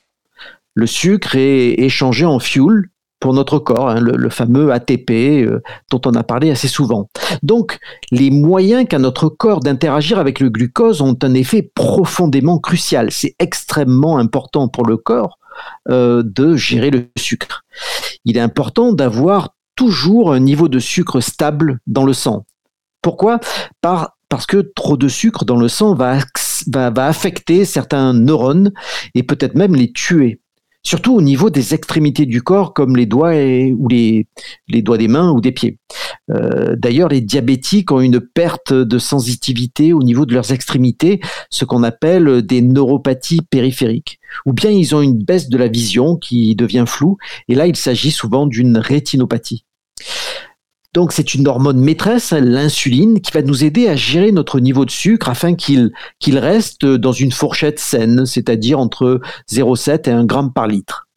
Le 0.73 0.88
sucre 0.88 1.36
est 1.36 1.73
échangé 1.80 2.23
en 2.23 2.39
fuel, 2.39 2.91
pour 3.19 3.34
notre 3.34 3.60
corps, 3.60 3.89
hein, 3.89 3.99
le, 3.99 4.30
fameux 4.30 4.71
ATP 4.71 5.12
euh, 5.12 5.62
dont 5.91 6.01
on 6.06 6.12
a 6.12 6.23
parlé 6.23 6.51
assez 6.51 6.67
souvent. 6.67 7.10
Donc, 7.41 7.80
les 8.12 8.30
moyens 8.30 8.88
qu'a 8.88 8.99
notre 8.99 9.30
corps 9.30 9.60
d'interagir 9.60 10.19
avec 10.19 10.39
le 10.39 10.49
glucose 10.49 11.01
ont 11.01 11.17
un 11.23 11.34
effet 11.34 11.71
profondément 11.73 12.60
crucial. 12.60 13.12
C'est 13.12 13.36
extrêmement 13.39 14.17
important 14.17 14.67
pour 14.67 14.86
le 14.86 14.97
corps 14.97 15.39
euh, 15.89 16.21
de 16.23 16.56
gérer 16.56 16.91
le 16.91 17.08
sucre. 17.17 17.63
Il 18.25 18.38
est 18.38 18.41
important 18.41 18.93
d'avoir 18.93 19.56
toujours 19.75 20.34
un 20.34 20.39
niveau 20.39 20.67
de 20.67 20.80
sucre 20.80 21.19
stable 21.19 21.80
dans 21.88 22.06
le 22.06 22.13
sang. 22.13 22.45
Pourquoi? 23.01 23.39
Parce 23.82 24.45
que 24.45 24.58
trop 24.75 24.97
de 24.97 25.08
sucre 25.08 25.45
dans 25.45 25.58
le 25.58 25.69
sang 25.69 25.95
va, 25.95 26.17
va 26.67 27.08
affecter 27.08 27.65
certains 27.65 28.13
neurones 28.13 28.71
et 29.15 29.23
peut-être 29.23 29.56
même 29.56 29.75
les 29.75 29.91
tuer 29.91 30.41
surtout 30.88 31.13
au 31.13 31.21
niveau 31.21 31.50
des 31.50 31.73
extrémités 31.73 32.26
du 32.26 32.41
corps 32.41 32.73
comme 32.73 32.95
les 32.95 33.06
doigts 33.06 33.34
ou 33.34 33.89
les, 33.89 34.26
doigts 34.69 34.97
des 34.97 35.10
mains 35.10 35.32
ou 35.32 35.41
des 35.41 35.52
pieds. 35.52 35.80
Euh, 36.32 36.78
d'ailleurs, 36.78 37.10
les 37.10 37.19
diabétiques 37.19 37.91
ont 37.91 38.00
une 38.00 38.21
perte 38.21 38.71
de 38.71 38.97
sensitivité 38.97 39.91
au 39.91 40.02
niveau 40.02 40.26
de 40.26 40.34
leurs 40.34 40.54
extrémités, 40.54 41.19
ce 41.50 41.65
qu'on 41.65 41.84
appelle 41.84 42.41
des 42.41 42.62
neuropathies 42.62 43.41
périphériques. 43.41 44.21
Ou 44.45 44.54
bien 44.54 44.69
ils 44.69 44.95
ont 44.95 45.02
une 45.02 45.21
baisse 45.21 45.50
de 45.50 45.58
la 45.58 45.67
vision 45.67 46.15
qui 46.15 46.56
devient 46.56 46.86
floue, 46.88 47.17
et 47.50 47.56
là 47.56 47.67
il 47.67 47.76
s'agit 47.76 48.12
souvent 48.12 48.47
d'une 48.47 48.78
rétinopathie. 48.78 49.65
Donc 50.97 51.12
c'est 51.12 51.36
une 51.36 51.47
hormone 51.47 51.79
maîtresse, 51.79 52.31
l'insuline, 52.31 53.21
qui 53.21 53.31
va 53.31 53.43
nous 53.43 53.63
aider 53.63 53.88
à 53.88 53.95
gérer 53.95 54.31
notre 54.31 54.60
niveau 54.60 54.83
de 54.83 54.89
sucre 54.89 55.29
afin 55.29 55.53
qu'il 55.53 55.91
reste 56.25 56.88
dans 56.88 57.12
une 57.12 57.31
fourchette 57.31 57.77
saine, 57.77 58.25
c'est-à-dire 58.25 58.79
entre 58.79 59.21
0,7 59.47 60.10
et 60.10 60.12
1 60.12 60.21
g 60.27 60.49
par 60.55 60.65
litre. 60.65 61.07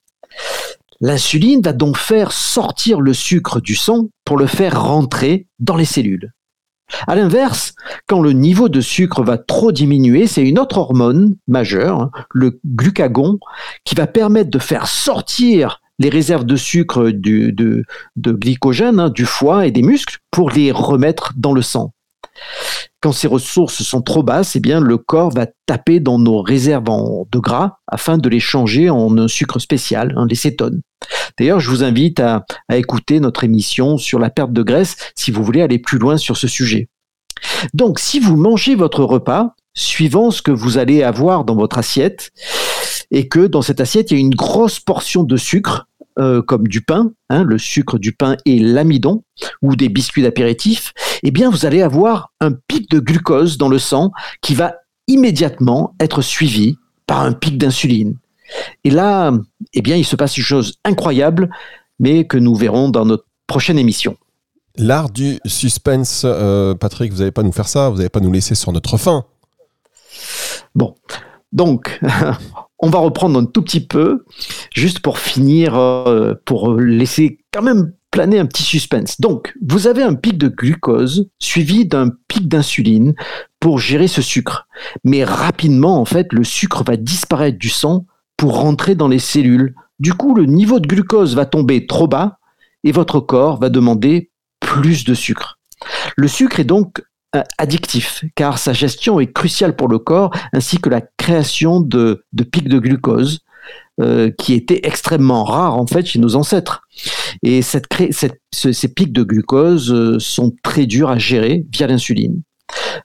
L'insuline 1.00 1.62
va 1.62 1.72
donc 1.72 1.96
faire 1.96 2.30
sortir 2.30 3.00
le 3.00 3.14
sucre 3.14 3.58
du 3.62 3.74
sang 3.74 4.08
pour 4.26 4.36
le 4.36 4.46
faire 4.46 4.82
rentrer 4.82 5.46
dans 5.60 5.76
les 5.76 5.86
cellules. 5.86 6.34
À 7.06 7.14
l'inverse, 7.14 7.72
quand 8.06 8.20
le 8.20 8.32
niveau 8.32 8.68
de 8.68 8.82
sucre 8.82 9.22
va 9.22 9.38
trop 9.38 9.72
diminuer, 9.72 10.26
c'est 10.26 10.46
une 10.46 10.58
autre 10.58 10.76
hormone 10.76 11.36
majeure, 11.48 12.02
hein, 12.02 12.10
le 12.34 12.60
glucagon, 12.66 13.38
qui 13.86 13.94
va 13.94 14.06
permettre 14.06 14.50
de 14.50 14.58
faire 14.58 14.86
sortir 14.86 15.80
les 16.00 16.08
réserves 16.08 16.44
de 16.44 16.56
sucre 16.56 17.10
de, 17.10 17.84
glycogène 18.16 18.98
hein, 18.98 19.10
du 19.10 19.26
foie 19.26 19.66
et 19.66 19.70
des 19.70 19.82
muscles 19.82 20.18
pour 20.32 20.50
les 20.50 20.72
remettre 20.72 21.34
dans 21.36 21.52
le 21.52 21.62
sang. 21.62 21.92
Quand 23.00 23.12
ces 23.12 23.28
ressources 23.28 23.82
sont 23.82 24.02
trop 24.02 24.22
basses, 24.22 24.56
eh 24.56 24.60
bien, 24.60 24.80
le 24.80 24.98
corps 24.98 25.30
va 25.30 25.46
taper 25.66 26.00
dans 26.00 26.18
nos 26.18 26.42
réserves 26.42 26.84
de 27.30 27.38
gras 27.38 27.76
afin 27.86 28.18
de 28.18 28.28
les 28.28 28.40
changer 28.40 28.90
en 28.90 29.16
un 29.18 29.28
sucre 29.28 29.58
spécial, 29.58 30.14
les 30.28 30.34
cétones. 30.34 30.80
D'ailleurs, 31.38 31.60
je 31.60 31.70
vous 31.70 31.84
invite 31.84 32.20
à 32.20 32.44
écouter 32.72 33.20
notre 33.20 33.44
émission 33.44 33.96
sur 33.98 34.18
la 34.18 34.30
perte 34.30 34.52
de 34.52 34.62
graisse 34.62 34.96
si 35.14 35.30
vous 35.30 35.44
voulez 35.44 35.62
aller 35.62 35.78
plus 35.78 35.98
loin 35.98 36.16
sur 36.16 36.36
ce 36.36 36.48
sujet. 36.48 36.88
Donc, 37.74 37.98
si 37.98 38.20
vous 38.20 38.36
mangez 38.36 38.74
votre 38.74 39.04
repas, 39.04 39.54
suivant 39.74 40.30
ce 40.30 40.42
que 40.42 40.50
vous 40.50 40.78
allez 40.78 41.02
avoir 41.02 41.44
dans 41.44 41.56
votre 41.56 41.78
assiette, 41.78 42.32
et 43.10 43.28
que 43.28 43.46
dans 43.46 43.62
cette 43.62 43.80
assiette, 43.80 44.10
il 44.10 44.14
y 44.14 44.16
a 44.18 44.20
une 44.20 44.34
grosse 44.34 44.78
portion 44.78 45.24
de 45.24 45.36
sucre, 45.36 45.88
euh, 46.18 46.42
comme 46.42 46.66
du 46.66 46.80
pain, 46.82 47.12
hein, 47.28 47.44
le 47.44 47.58
sucre 47.58 47.98
du 47.98 48.12
pain 48.12 48.36
et 48.44 48.58
l'amidon, 48.58 49.22
ou 49.62 49.76
des 49.76 49.88
biscuits 49.88 50.22
d'apéritif, 50.22 50.92
eh 51.22 51.30
bien 51.30 51.50
vous 51.50 51.66
allez 51.66 51.82
avoir 51.82 52.32
un 52.40 52.52
pic 52.52 52.90
de 52.90 53.00
glucose 53.00 53.58
dans 53.58 53.68
le 53.68 53.78
sang 53.78 54.10
qui 54.42 54.54
va 54.54 54.74
immédiatement 55.06 55.94
être 56.00 56.22
suivi 56.22 56.76
par 57.06 57.20
un 57.20 57.32
pic 57.32 57.58
d'insuline. 57.58 58.16
Et 58.84 58.90
là, 58.90 59.32
eh 59.74 59.82
bien, 59.82 59.96
il 59.96 60.04
se 60.04 60.16
passe 60.16 60.36
une 60.36 60.44
chose 60.44 60.78
incroyable, 60.84 61.50
mais 61.98 62.26
que 62.26 62.38
nous 62.38 62.54
verrons 62.54 62.88
dans 62.88 63.04
notre 63.04 63.26
prochaine 63.46 63.78
émission. 63.78 64.16
L'art 64.76 65.10
du 65.10 65.38
suspense, 65.44 66.22
euh, 66.24 66.74
Patrick, 66.74 67.12
vous 67.12 67.18
n'allez 67.18 67.32
pas 67.32 67.42
nous 67.42 67.52
faire 67.52 67.68
ça, 67.68 67.88
vous 67.90 67.96
n'allez 67.96 68.08
pas 68.08 68.20
nous 68.20 68.32
laisser 68.32 68.54
sur 68.54 68.72
notre 68.72 68.96
faim. 68.96 69.24
Bon, 70.74 70.94
donc, 71.52 72.00
on 72.80 72.90
va 72.90 72.98
reprendre 72.98 73.38
un 73.38 73.44
tout 73.44 73.62
petit 73.62 73.86
peu, 73.86 74.24
juste 74.74 75.00
pour 75.00 75.18
finir, 75.18 75.76
euh, 75.76 76.34
pour 76.44 76.74
laisser 76.74 77.38
quand 77.52 77.62
même 77.62 77.92
planer 78.10 78.38
un 78.38 78.46
petit 78.46 78.62
suspense. 78.62 79.20
Donc, 79.20 79.54
vous 79.66 79.86
avez 79.86 80.02
un 80.02 80.14
pic 80.14 80.36
de 80.36 80.48
glucose 80.48 81.28
suivi 81.38 81.86
d'un 81.86 82.08
pic 82.28 82.48
d'insuline 82.48 83.14
pour 83.60 83.78
gérer 83.78 84.08
ce 84.08 84.22
sucre. 84.22 84.66
Mais 85.04 85.24
rapidement, 85.24 86.00
en 86.00 86.04
fait, 86.04 86.32
le 86.32 86.42
sucre 86.42 86.82
va 86.82 86.96
disparaître 86.96 87.58
du 87.58 87.68
sang 87.68 88.06
pour 88.36 88.60
rentrer 88.60 88.94
dans 88.94 89.08
les 89.08 89.18
cellules. 89.18 89.74
Du 90.00 90.14
coup, 90.14 90.34
le 90.34 90.46
niveau 90.46 90.80
de 90.80 90.88
glucose 90.88 91.36
va 91.36 91.46
tomber 91.46 91.86
trop 91.86 92.08
bas 92.08 92.38
et 92.84 92.92
votre 92.92 93.20
corps 93.20 93.60
va 93.60 93.68
demander 93.68 94.30
plus 94.60 95.04
de 95.04 95.14
sucre. 95.14 95.58
Le 96.16 96.28
sucre 96.28 96.60
est 96.60 96.64
donc 96.64 97.02
addictif, 97.58 98.24
car 98.34 98.58
sa 98.58 98.72
gestion 98.72 99.20
est 99.20 99.32
cruciale 99.32 99.76
pour 99.76 99.88
le 99.88 99.98
corps, 99.98 100.30
ainsi 100.52 100.78
que 100.78 100.88
la 100.88 101.00
création 101.00 101.80
de, 101.80 102.24
pics 102.50 102.68
de 102.68 102.78
glucose 102.78 103.40
euh, 104.00 104.30
qui 104.30 104.54
était 104.54 104.80
extrêmement 104.84 105.44
rare 105.44 105.76
en 105.76 105.86
fait 105.86 106.06
chez 106.06 106.18
nos 106.18 106.34
ancêtres. 106.34 106.82
Et 107.42 107.62
ces 107.62 108.88
pics 108.88 109.12
de 109.12 109.22
glucose 109.22 109.92
euh, 109.92 110.18
sont 110.18 110.54
très 110.62 110.86
durs 110.86 111.10
à 111.10 111.18
gérer 111.18 111.66
via 111.72 111.86
l'insuline. 111.86 112.42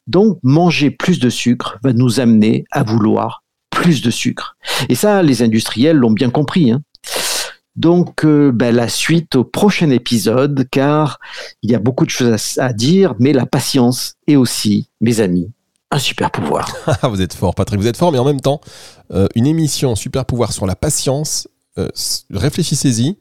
Donc 0.08 0.40
manger 0.44 0.92
plus 0.92 1.20
de 1.20 1.30
sucre 1.30 1.78
va 1.84 1.94
nous 1.94 2.20
amener 2.20 2.66
à 2.72 2.84
vouloir 2.84 3.44
plus 3.70 4.02
de 4.02 4.10
sucre. 4.10 4.56
Et 4.90 4.96
ça, 4.96 5.22
les 5.22 5.44
industriels 5.44 5.98
l'ont 5.98 6.12
bien 6.12 6.30
compris. 6.30 6.72
Hein. 6.72 6.82
Donc, 7.76 8.24
euh, 8.24 8.52
ben, 8.54 8.74
la 8.74 8.88
suite 8.88 9.36
au 9.36 9.44
prochain 9.44 9.90
épisode, 9.90 10.68
car 10.72 11.20
il 11.62 11.72
y 11.72 11.76
a 11.76 11.80
beaucoup 11.80 12.06
de 12.06 12.10
choses 12.10 12.58
à, 12.58 12.74
dire, 12.74 13.16
mais 13.20 13.34
la 13.34 13.46
patience 13.46 14.16
est 14.28 14.38
aussi, 14.38 14.90
mes 15.02 15.20
amis, 15.20 15.52
un 15.92 16.00
super 16.00 16.32
pouvoir. 16.32 16.74
Ah, 17.02 17.08
vous 17.10 17.22
êtes 17.22 17.34
fort, 17.34 17.54
Patrick, 17.54 17.80
vous 17.80 17.88
êtes 17.88 17.98
fort, 17.98 18.12
mais 18.12 18.20
en 18.20 18.26
même 18.26 18.42
temps, 18.42 18.62
euh, 19.12 19.28
une 19.36 19.48
émission 19.48 19.96
super 19.96 20.26
pouvoir 20.26 20.54
sur 20.54 20.66
la 20.66 20.76
patience, 20.76 21.48
euh, 21.78 21.90
réfléchissez-y. 22.32 23.18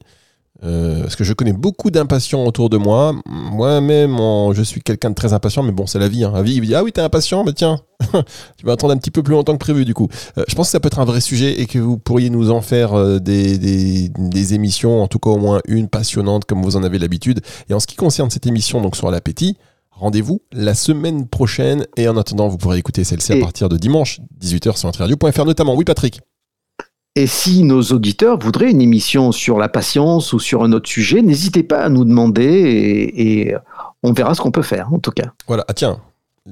Euh, 0.65 1.01
parce 1.01 1.15
que 1.15 1.23
je 1.23 1.33
connais 1.33 1.53
beaucoup 1.53 1.91
d'impatients 1.91 2.43
autour 2.43 2.69
de 2.69 2.77
moi. 2.77 3.13
Moi-même, 3.25 4.17
je 4.53 4.61
suis 4.63 4.81
quelqu'un 4.81 5.11
de 5.11 5.15
très 5.15 5.33
impatient, 5.33 5.63
mais 5.63 5.71
bon, 5.71 5.85
c'est 5.85 5.99
la 5.99 6.07
vie. 6.07 6.23
Hein. 6.23 6.31
La 6.33 6.41
vie, 6.41 6.55
il 6.55 6.61
me 6.61 6.65
dit 6.65 6.75
Ah 6.75 6.83
oui, 6.83 6.91
t'es 6.91 7.01
impatient 7.01 7.43
Mais 7.43 7.53
tiens, 7.53 7.79
tu 8.57 8.65
vas 8.65 8.73
attendre 8.73 8.93
un 8.93 8.97
petit 8.97 9.11
peu 9.11 9.21
plus 9.21 9.33
longtemps 9.33 9.53
que 9.53 9.59
prévu, 9.59 9.85
du 9.85 9.93
coup. 9.93 10.07
Euh, 10.37 10.43
je 10.47 10.55
pense 10.55 10.67
que 10.67 10.71
ça 10.71 10.79
peut 10.79 10.87
être 10.87 10.99
un 10.99 11.05
vrai 11.05 11.21
sujet 11.21 11.61
et 11.61 11.67
que 11.67 11.77
vous 11.77 11.97
pourriez 11.97 12.29
nous 12.29 12.49
en 12.49 12.61
faire 12.61 12.93
euh, 12.93 13.19
des, 13.19 13.57
des, 13.57 14.53
émissions, 14.53 15.01
en 15.03 15.07
tout 15.07 15.19
cas 15.19 15.29
au 15.29 15.37
moins 15.37 15.59
une 15.67 15.87
passionnante, 15.87 16.45
comme 16.45 16.63
vous 16.63 16.77
en 16.77 16.83
avez 16.83 16.97
l'habitude. 16.97 17.41
Et 17.69 17.73
en 17.73 17.79
ce 17.79 17.87
qui 17.87 17.95
concerne 17.95 18.29
cette 18.29 18.47
émission, 18.47 18.81
donc 18.81 18.95
sur 18.95 19.11
l'appétit, 19.11 19.57
rendez-vous 19.91 20.41
la 20.51 20.73
semaine 20.73 21.27
prochaine. 21.27 21.85
Et 21.95 22.07
en 22.07 22.17
attendant, 22.17 22.47
vous 22.47 22.57
pourrez 22.57 22.79
écouter 22.79 23.03
celle-ci 23.03 23.33
à 23.33 23.39
partir 23.39 23.69
de 23.69 23.77
dimanche, 23.77 24.19
18h 24.41 24.77
sur 24.77 24.91
Radio.fr 24.91 25.45
notamment. 25.45 25.75
Oui, 25.75 25.85
Patrick 25.85 26.21
et 27.15 27.27
si 27.27 27.63
nos 27.63 27.81
auditeurs 27.81 28.37
voudraient 28.37 28.71
une 28.71 28.81
émission 28.81 29.31
sur 29.31 29.57
la 29.57 29.69
patience 29.69 30.33
ou 30.33 30.39
sur 30.39 30.63
un 30.63 30.73
autre 30.73 30.89
sujet, 30.89 31.21
n'hésitez 31.21 31.63
pas 31.63 31.79
à 31.79 31.89
nous 31.89 32.03
demander 32.03 32.43
et, 33.15 33.55
on 34.03 34.13
verra 34.13 34.35
ce 34.35 34.41
qu'on 34.41 34.51
peut 34.51 34.61
faire 34.61 34.93
en 34.93 34.99
tout 34.99 35.11
cas. 35.11 35.31
Voilà, 35.47 35.65
ah 35.67 35.73
tiens, 35.73 35.99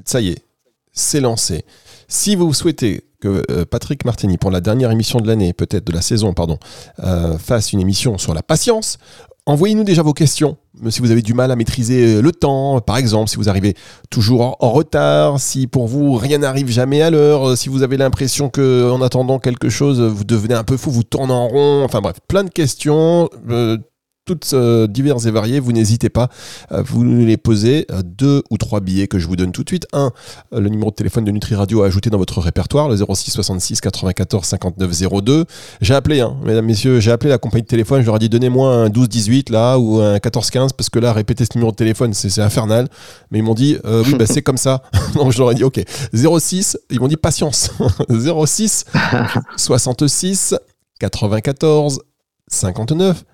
ça 0.05 0.21
y 0.21 0.29
est, 0.29 0.43
c'est 0.91 1.19
lancé. 1.19 1.65
Si 2.07 2.35
vous 2.35 2.53
souhaitez 2.53 3.03
que 3.19 3.43
euh, 3.51 3.65
Patrick 3.65 4.05
Martini, 4.05 4.37
pour 4.37 4.51
la 4.51 4.59
dernière 4.59 4.89
émission 4.89 5.19
de 5.19 5.27
l'année, 5.27 5.53
peut-être 5.53 5.85
de 5.85 5.93
la 5.93 6.01
saison, 6.01 6.33
pardon, 6.33 6.57
euh, 7.03 7.37
fasse 7.37 7.73
une 7.73 7.79
émission 7.79 8.17
sur 8.17 8.33
la 8.33 8.41
patience, 8.41 8.97
Envoyez-nous 9.45 9.83
déjà 9.83 10.03
vos 10.03 10.13
questions. 10.13 10.55
Si 10.89 11.01
vous 11.01 11.11
avez 11.11 11.21
du 11.21 11.33
mal 11.33 11.51
à 11.51 11.57
maîtriser 11.57 12.15
euh, 12.15 12.21
le 12.21 12.31
temps, 12.31 12.79
par 12.79 12.95
exemple, 12.95 13.29
si 13.29 13.35
vous 13.35 13.49
arrivez 13.49 13.75
toujours 14.09 14.55
en 14.59 14.71
retard, 14.71 15.39
si 15.39 15.67
pour 15.67 15.87
vous 15.87 16.13
rien 16.13 16.37
n'arrive 16.37 16.69
jamais 16.69 17.01
à 17.01 17.09
l'heure, 17.09 17.49
euh, 17.49 17.55
si 17.57 17.67
vous 17.67 17.83
avez 17.83 17.97
l'impression 17.97 18.49
que 18.49 18.89
en 18.89 19.01
attendant 19.01 19.39
quelque 19.39 19.67
chose, 19.69 19.99
vous 19.99 20.23
devenez 20.23 20.53
un 20.53 20.63
peu 20.63 20.77
fou, 20.77 20.91
vous 20.91 21.03
tournez 21.03 21.33
en 21.33 21.49
rond, 21.49 21.83
enfin 21.83 21.99
bref, 21.99 22.15
plein 22.29 22.45
de 22.45 22.49
questions. 22.49 23.29
Euh, 23.49 23.77
toutes 24.25 24.51
euh, 24.53 24.87
diverses 24.87 25.25
et 25.25 25.31
variées. 25.31 25.59
Vous 25.59 25.71
n'hésitez 25.73 26.09
pas, 26.09 26.29
à 26.69 26.81
vous 26.81 27.03
nous 27.03 27.25
les 27.25 27.37
poser. 27.37 27.85
Euh, 27.91 28.01
deux 28.03 28.43
ou 28.49 28.57
trois 28.57 28.79
billets 28.79 29.07
que 29.07 29.19
je 29.19 29.27
vous 29.27 29.35
donne 29.35 29.51
tout 29.51 29.63
de 29.63 29.69
suite. 29.69 29.85
Un, 29.91 30.11
euh, 30.53 30.59
le 30.59 30.69
numéro 30.69 30.91
de 30.91 30.95
téléphone 30.95 31.25
de 31.25 31.31
Nutri 31.31 31.55
Radio 31.55 31.83
à 31.83 31.87
ajouter 31.87 32.09
dans 32.09 32.17
votre 32.17 32.39
répertoire, 32.39 32.87
le 32.87 32.95
06 32.95 33.31
66 33.31 33.81
94 33.81 34.45
59 34.45 34.91
02. 35.23 35.45
J'ai 35.81 35.93
appelé, 35.93 36.21
hein, 36.21 36.37
mesdames, 36.43 36.65
messieurs, 36.65 36.99
j'ai 36.99 37.11
appelé 37.11 37.29
la 37.29 37.37
compagnie 37.37 37.63
de 37.63 37.67
téléphone. 37.67 38.01
Je 38.01 38.05
leur 38.05 38.15
ai 38.15 38.19
dit 38.19 38.29
donnez-moi 38.29 38.73
un 38.73 38.89
12 38.89 39.09
18 39.09 39.49
là 39.49 39.77
ou 39.77 39.99
un 39.99 40.19
14 40.19 40.49
15 40.49 40.73
parce 40.73 40.89
que 40.89 40.99
là, 40.99 41.11
répéter 41.11 41.43
ce 41.45 41.51
numéro 41.55 41.71
de 41.71 41.75
téléphone, 41.75 42.13
c'est 42.13 42.41
infernal. 42.41 42.87
Mais 43.31 43.39
ils 43.39 43.43
m'ont 43.43 43.53
dit 43.53 43.77
oui, 43.83 44.15
bah, 44.15 44.25
c'est 44.25 44.41
comme 44.41 44.57
ça. 44.57 44.83
Donc 45.15 45.31
je 45.31 45.39
leur 45.39 45.51
ai 45.51 45.55
dit 45.55 45.63
ok. 45.63 45.81
06, 46.13 46.77
ils 46.91 46.99
m'ont 46.99 47.07
dit 47.07 47.17
patience. 47.17 47.71
06 48.09 48.85
66 49.57 50.55
94 50.99 52.01
59 52.47 53.25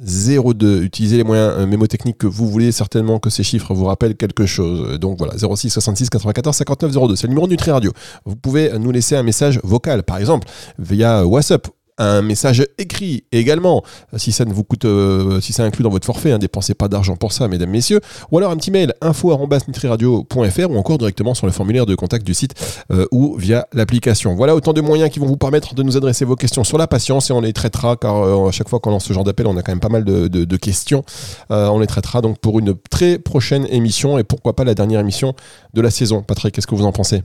02. 0.00 0.82
Utilisez 0.82 1.16
les 1.16 1.24
moyens 1.24 1.52
euh, 1.56 1.66
mémotechniques 1.66 2.18
que 2.18 2.26
vous 2.26 2.48
voulez, 2.48 2.72
certainement 2.72 3.18
que 3.18 3.30
ces 3.30 3.42
chiffres 3.42 3.74
vous 3.74 3.86
rappellent 3.86 4.16
quelque 4.16 4.46
chose. 4.46 4.98
Donc 4.98 5.18
voilà, 5.18 5.34
06 5.36 5.70
66 5.70 6.10
94 6.10 6.56
59 6.56 7.08
02. 7.08 7.16
C'est 7.16 7.26
le 7.26 7.30
numéro 7.30 7.46
de 7.46 7.52
Nutri 7.52 7.70
Radio. 7.70 7.92
Vous 8.24 8.36
pouvez 8.36 8.78
nous 8.78 8.90
laisser 8.90 9.16
un 9.16 9.22
message 9.22 9.60
vocal, 9.64 10.02
par 10.02 10.18
exemple, 10.18 10.48
via 10.78 11.26
WhatsApp 11.26 11.68
un 11.98 12.22
message 12.22 12.66
écrit 12.78 13.24
également, 13.32 13.82
si 14.16 14.32
ça 14.32 14.44
ne 14.44 14.52
vous 14.52 14.64
coûte, 14.64 14.84
euh, 14.84 15.40
si 15.40 15.52
ça 15.52 15.64
inclut 15.64 15.82
dans 15.82 15.90
votre 15.90 16.06
forfait, 16.06 16.32
hein, 16.32 16.38
dépensez 16.38 16.74
pas 16.74 16.88
d'argent 16.88 17.16
pour 17.16 17.32
ça, 17.32 17.48
mesdames, 17.48 17.70
messieurs, 17.70 18.00
ou 18.30 18.38
alors 18.38 18.50
un 18.50 18.56
petit 18.56 18.70
mail 18.70 18.94
info.nutriradio.fr 19.00 20.70
ou 20.70 20.76
encore 20.76 20.98
directement 20.98 21.34
sur 21.34 21.46
le 21.46 21.52
formulaire 21.52 21.86
de 21.86 21.94
contact 21.94 22.26
du 22.26 22.34
site 22.34 22.54
euh, 22.92 23.06
ou 23.10 23.36
via 23.36 23.66
l'application. 23.72 24.34
Voilà 24.34 24.54
autant 24.54 24.72
de 24.72 24.80
moyens 24.80 25.10
qui 25.10 25.18
vont 25.18 25.26
vous 25.26 25.36
permettre 25.36 25.74
de 25.74 25.82
nous 25.82 25.96
adresser 25.96 26.24
vos 26.24 26.36
questions 26.36 26.64
sur 26.64 26.78
la 26.78 26.86
patience 26.86 27.30
et 27.30 27.32
on 27.32 27.40
les 27.40 27.52
traitera 27.52 27.96
car 27.96 28.16
euh, 28.16 28.48
à 28.48 28.52
chaque 28.52 28.68
fois 28.68 28.80
qu'on 28.80 28.90
lance 28.90 29.04
ce 29.04 29.12
genre 29.12 29.24
d'appel, 29.24 29.46
on 29.46 29.56
a 29.56 29.62
quand 29.62 29.72
même 29.72 29.80
pas 29.80 29.88
mal 29.88 30.04
de, 30.04 30.28
de 30.28 30.56
questions. 30.56 31.04
on 31.50 31.78
les 31.80 31.86
traitera 31.86 32.20
donc 32.20 32.38
pour 32.38 32.58
une 32.58 32.74
très 32.90 33.18
prochaine 33.18 33.66
émission 33.70 34.18
et 34.18 34.24
pourquoi 34.24 34.54
pas 34.54 34.64
la 34.64 34.74
dernière 34.74 35.00
émission 35.00 35.34
de 35.74 35.80
la 35.80 35.90
saison. 35.90 36.22
Patrick, 36.22 36.54
qu'est-ce 36.54 36.66
que 36.66 36.74
vous 36.74 36.84
en 36.84 36.92
pensez? 36.92 37.22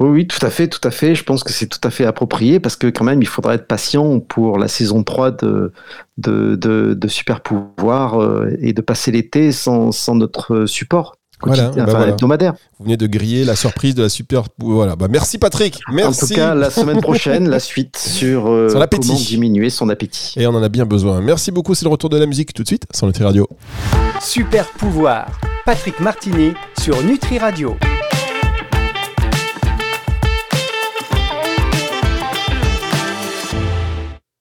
Oui, 0.00 0.08
oui, 0.08 0.26
tout 0.26 0.44
à 0.44 0.50
fait, 0.50 0.66
tout 0.66 0.80
à 0.86 0.90
fait. 0.90 1.14
Je 1.14 1.22
pense 1.22 1.44
que 1.44 1.52
c'est 1.52 1.68
tout 1.68 1.78
à 1.84 1.90
fait 1.90 2.04
approprié 2.04 2.58
parce 2.58 2.74
que 2.74 2.88
quand 2.88 3.04
même, 3.04 3.22
il 3.22 3.28
faudra 3.28 3.54
être 3.54 3.68
patient 3.68 4.18
pour 4.18 4.58
la 4.58 4.66
saison 4.66 5.04
3 5.04 5.30
de, 5.30 5.72
de, 6.18 6.56
de, 6.56 7.08
Super 7.08 7.40
Pouvoir 7.40 8.20
euh, 8.20 8.50
et 8.60 8.72
de 8.72 8.80
passer 8.80 9.12
l'été 9.12 9.52
sans, 9.52 9.92
sans 9.92 10.16
notre 10.16 10.66
support. 10.66 11.16
Voilà, 11.42 11.68
bah 11.68 12.08
hebdomadaire. 12.08 12.54
Vous 12.78 12.84
venez 12.84 12.96
de 12.96 13.06
griller 13.06 13.44
la 13.44 13.54
surprise 13.54 13.94
de 13.94 14.02
la 14.02 14.08
super. 14.08 14.44
Voilà. 14.58 14.96
Bah 14.96 15.08
merci 15.10 15.36
Patrick. 15.36 15.80
Merci. 15.92 16.24
En 16.24 16.26
tout 16.26 16.34
cas, 16.34 16.54
la 16.54 16.70
semaine 16.70 17.00
prochaine, 17.00 17.48
la 17.48 17.60
suite 17.60 17.96
sur, 17.96 18.48
euh, 18.48 18.68
comment 18.72 19.14
diminuer 19.14 19.68
son 19.68 19.90
appétit. 19.90 20.34
Et 20.38 20.46
on 20.46 20.54
en 20.54 20.62
a 20.62 20.68
bien 20.68 20.86
besoin. 20.86 21.20
Merci 21.20 21.50
beaucoup. 21.50 21.74
C'est 21.74 21.84
le 21.84 21.90
retour 21.90 22.08
de 22.08 22.16
la 22.16 22.26
musique 22.26 22.54
tout 22.54 22.62
de 22.62 22.68
suite 22.68 22.84
sur 22.94 23.06
Nutri 23.06 23.24
Radio. 23.24 23.46
Super 24.20 24.66
pouvoir. 24.70 25.26
Patrick 25.66 26.00
Martini 26.00 26.52
sur 26.80 27.02
Nutri 27.02 27.38
Radio. 27.38 27.76